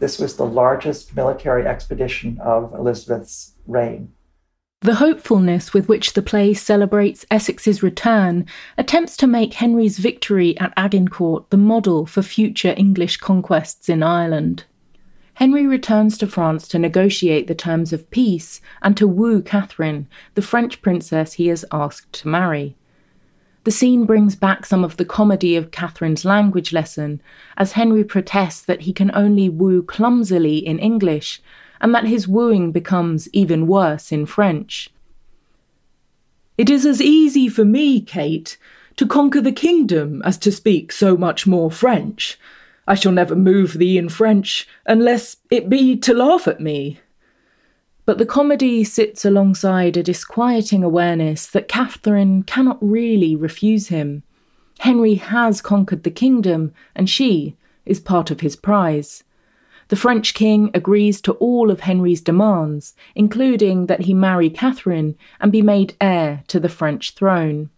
This 0.00 0.18
was 0.18 0.36
the 0.36 0.46
largest 0.46 1.14
military 1.14 1.64
expedition 1.64 2.38
of 2.40 2.72
Elizabeth's 2.72 3.54
reign. 3.66 4.14
The 4.80 4.94
hopefulness 4.94 5.74
with 5.74 5.88
which 5.88 6.12
the 6.12 6.22
play 6.22 6.54
celebrates 6.54 7.26
Essex's 7.32 7.82
return 7.82 8.46
attempts 8.76 9.16
to 9.16 9.26
make 9.26 9.54
Henry's 9.54 9.98
victory 9.98 10.56
at 10.60 10.72
Agincourt 10.76 11.50
the 11.50 11.56
model 11.56 12.06
for 12.06 12.22
future 12.22 12.74
English 12.76 13.16
conquests 13.16 13.88
in 13.88 14.04
Ireland. 14.04 14.66
Henry 15.34 15.66
returns 15.66 16.16
to 16.18 16.28
France 16.28 16.68
to 16.68 16.78
negotiate 16.78 17.48
the 17.48 17.56
terms 17.56 17.92
of 17.92 18.08
peace 18.10 18.60
and 18.80 18.96
to 18.96 19.08
woo 19.08 19.42
Catherine, 19.42 20.06
the 20.34 20.42
French 20.42 20.80
princess 20.80 21.32
he 21.32 21.48
is 21.48 21.66
asked 21.72 22.12
to 22.12 22.28
marry. 22.28 22.76
The 23.64 23.72
scene 23.72 24.04
brings 24.04 24.36
back 24.36 24.64
some 24.64 24.84
of 24.84 24.96
the 24.96 25.04
comedy 25.04 25.56
of 25.56 25.72
Catherine's 25.72 26.24
language 26.24 26.72
lesson, 26.72 27.20
as 27.56 27.72
Henry 27.72 28.04
protests 28.04 28.62
that 28.62 28.82
he 28.82 28.92
can 28.92 29.10
only 29.12 29.48
woo 29.48 29.82
clumsily 29.82 30.58
in 30.58 30.78
English 30.78 31.42
and 31.80 31.94
that 31.94 32.06
his 32.06 32.28
wooing 32.28 32.72
becomes 32.72 33.28
even 33.32 33.66
worse 33.66 34.12
in 34.12 34.26
French. 34.26 34.90
It 36.56 36.68
is 36.68 36.84
as 36.84 37.00
easy 37.00 37.48
for 37.48 37.64
me, 37.64 38.00
Kate, 38.00 38.58
to 38.96 39.06
conquer 39.06 39.40
the 39.40 39.52
kingdom 39.52 40.20
as 40.24 40.36
to 40.38 40.50
speak 40.50 40.90
so 40.90 41.16
much 41.16 41.46
more 41.46 41.70
French. 41.70 42.38
I 42.86 42.94
shall 42.94 43.12
never 43.12 43.36
move 43.36 43.74
thee 43.74 43.96
in 43.96 44.08
French 44.08 44.66
unless 44.86 45.36
it 45.50 45.68
be 45.68 45.96
to 45.98 46.14
laugh 46.14 46.48
at 46.48 46.60
me. 46.60 47.00
But 48.06 48.18
the 48.18 48.26
comedy 48.26 48.82
sits 48.84 49.24
alongside 49.24 49.96
a 49.96 50.02
disquieting 50.02 50.82
awareness 50.82 51.46
that 51.46 51.68
Catherine 51.68 52.42
cannot 52.42 52.78
really 52.80 53.36
refuse 53.36 53.88
him. 53.88 54.22
Henry 54.78 55.16
has 55.16 55.60
conquered 55.60 56.04
the 56.04 56.10
kingdom, 56.10 56.72
and 56.94 57.10
she 57.10 57.56
is 57.84 58.00
part 58.00 58.30
of 58.30 58.40
his 58.40 58.56
prize. 58.56 59.24
The 59.88 59.96
French 59.96 60.34
king 60.34 60.70
agrees 60.74 61.20
to 61.22 61.32
all 61.32 61.70
of 61.70 61.80
Henry's 61.80 62.20
demands, 62.20 62.94
including 63.14 63.86
that 63.86 64.02
he 64.02 64.12
marry 64.12 64.50
Catherine 64.50 65.16
and 65.40 65.50
be 65.50 65.62
made 65.62 65.96
heir 66.00 66.44
to 66.48 66.60
the 66.60 66.68
French 66.68 67.12
throne. 67.12 67.70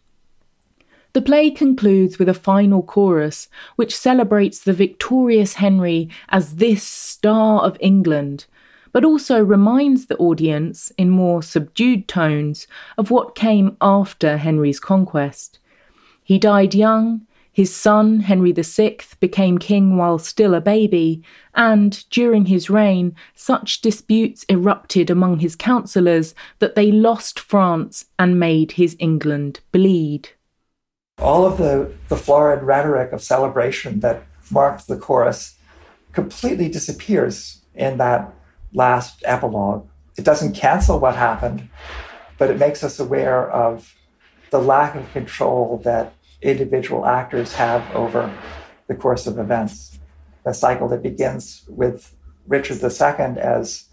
The 1.13 1.23
play 1.23 1.51
concludes 1.51 2.19
with 2.19 2.29
a 2.29 2.35
final 2.35 2.83
chorus, 2.83 3.49
which 3.77 3.97
celebrates 3.97 4.61
the 4.61 4.73
victorious 4.73 5.55
Henry 5.55 6.09
as 6.29 6.57
this 6.57 6.85
star 6.85 7.63
of 7.63 7.77
England, 7.81 8.47
but 8.93 9.05
also 9.05 9.43
reminds 9.43 10.07
the 10.07 10.17
audience, 10.19 10.93
in 10.99 11.11
more 11.11 11.43
subdued 11.43 12.09
tones, 12.09 12.67
of 12.99 13.11
what 13.11 13.37
came 13.37 13.77
after 13.81 14.37
Henry's 14.37 14.81
conquest. 14.81 15.59
He 16.23 16.39
died 16.39 16.75
young, 16.75 17.27
his 17.53 17.75
son, 17.75 18.21
Henry 18.21 18.53
VI, 18.53 18.99
became 19.19 19.59
king 19.59 19.97
while 19.97 20.19
still 20.19 20.55
a 20.55 20.61
baby, 20.61 21.23
and 21.55 22.09
during 22.11 22.47
his 22.47 22.71
reign, 22.71 23.15
such 23.35 23.81
disputes 23.81 24.45
erupted 24.49 25.11
among 25.11 25.41
his 25.41 25.57
councillors 25.57 26.35
that 26.61 26.77
they 26.77 26.93
lost 26.93 27.41
France 27.41 28.07
and 28.19 28.39
made 28.39 28.73
his 28.73 28.97
England 29.01 29.61
bleed. 29.73 30.31
All 31.19 31.45
of 31.45 31.59
the, 31.59 31.93
the 32.09 32.17
florid 32.17 32.63
rhetoric 32.63 33.13
of 33.13 33.21
celebration 33.21 34.01
that 34.01 34.23
marked 34.51 34.87
the 34.87 34.97
chorus 34.97 35.57
completely 36.13 36.69
disappears 36.69 37.63
in 37.75 37.99
that 37.99 38.33
last 38.73 39.23
epilogue. 39.27 39.87
It 40.17 40.25
doesn't 40.25 40.55
cancel 40.55 40.99
what 40.99 41.17
happened, 41.17 41.69
but 42.39 42.51
it 42.51 42.59
makes 42.59 42.85
us 42.85 42.99
aware 43.01 43.51
of 43.51 43.95
the 44.51 44.61
lack 44.61 44.95
of 44.95 45.13
control 45.13 45.81
that 45.85 46.15
individual 46.43 47.07
actors 47.07 47.53
have 47.55 47.85
over 47.95 48.33
the 48.87 48.95
course 48.95 49.27
of 49.27 49.39
events. 49.39 49.99
A 50.45 50.55
cycle 50.55 50.89
that 50.89 51.03
begins 51.03 51.65
with 51.69 52.15
Richard 52.47 52.83
II 52.83 53.39
as 53.39 53.85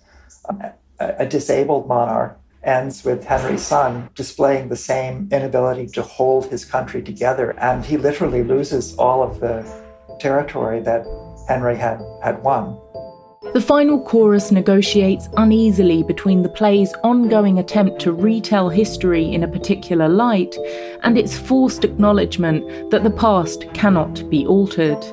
a, 0.50 0.74
a 1.00 1.26
disabled 1.26 1.88
monarch 1.88 2.40
ends 2.64 3.06
with 3.06 3.24
Henry's 3.24 3.62
son 3.66 4.10
displaying 4.16 4.70
the 4.70 4.76
same 4.76 5.30
inability 5.32 5.88
to 5.88 6.02
hold 6.02 6.48
his 6.48 6.66
country 6.66 7.02
together. 7.02 7.52
And 7.60 7.86
he 7.86 7.98
literally 7.98 8.44
loses 8.44 8.96
all 8.96 9.24
of 9.24 9.40
the 9.40 9.66
territory 10.20 10.82
that 10.82 11.06
Henry 11.48 11.78
had, 11.78 12.02
had 12.24 12.44
won. 12.44 12.78
The 13.54 13.64
final 13.66 14.00
chorus 14.00 14.52
negotiates 14.52 15.30
uneasily 15.38 16.04
between 16.04 16.44
the 16.44 16.50
play's 16.50 16.94
ongoing 17.04 17.58
attempt 17.58 18.00
to 18.02 18.12
retell 18.12 18.70
history 18.70 19.34
in 19.34 19.44
a 19.44 19.48
particular 19.48 20.08
light 20.08 20.56
and 21.04 21.18
its 21.18 21.38
forced 21.38 21.84
acknowledgement 21.84 22.92
that 22.92 23.04
the 23.04 23.10
past 23.10 23.66
cannot 23.74 24.30
be 24.30 24.46
altered. 24.46 25.04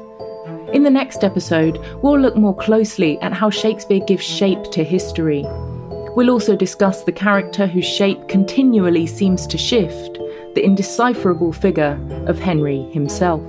In 0.74 0.82
the 0.82 0.90
next 0.90 1.24
episode, 1.24 1.78
we'll 2.02 2.20
look 2.20 2.36
more 2.36 2.56
closely 2.56 3.18
at 3.20 3.32
how 3.32 3.48
Shakespeare 3.48 4.04
gives 4.04 4.24
shape 4.24 4.64
to 4.72 4.84
history. 4.84 5.44
We'll 6.16 6.30
also 6.30 6.56
discuss 6.56 7.04
the 7.04 7.12
character 7.12 7.66
whose 7.66 7.86
shape 7.86 8.28
continually 8.28 9.06
seems 9.06 9.46
to 9.46 9.56
shift, 9.56 10.18
the 10.54 10.64
indecipherable 10.64 11.52
figure 11.52 11.98
of 12.26 12.38
Henry 12.38 12.82
himself. 12.90 13.42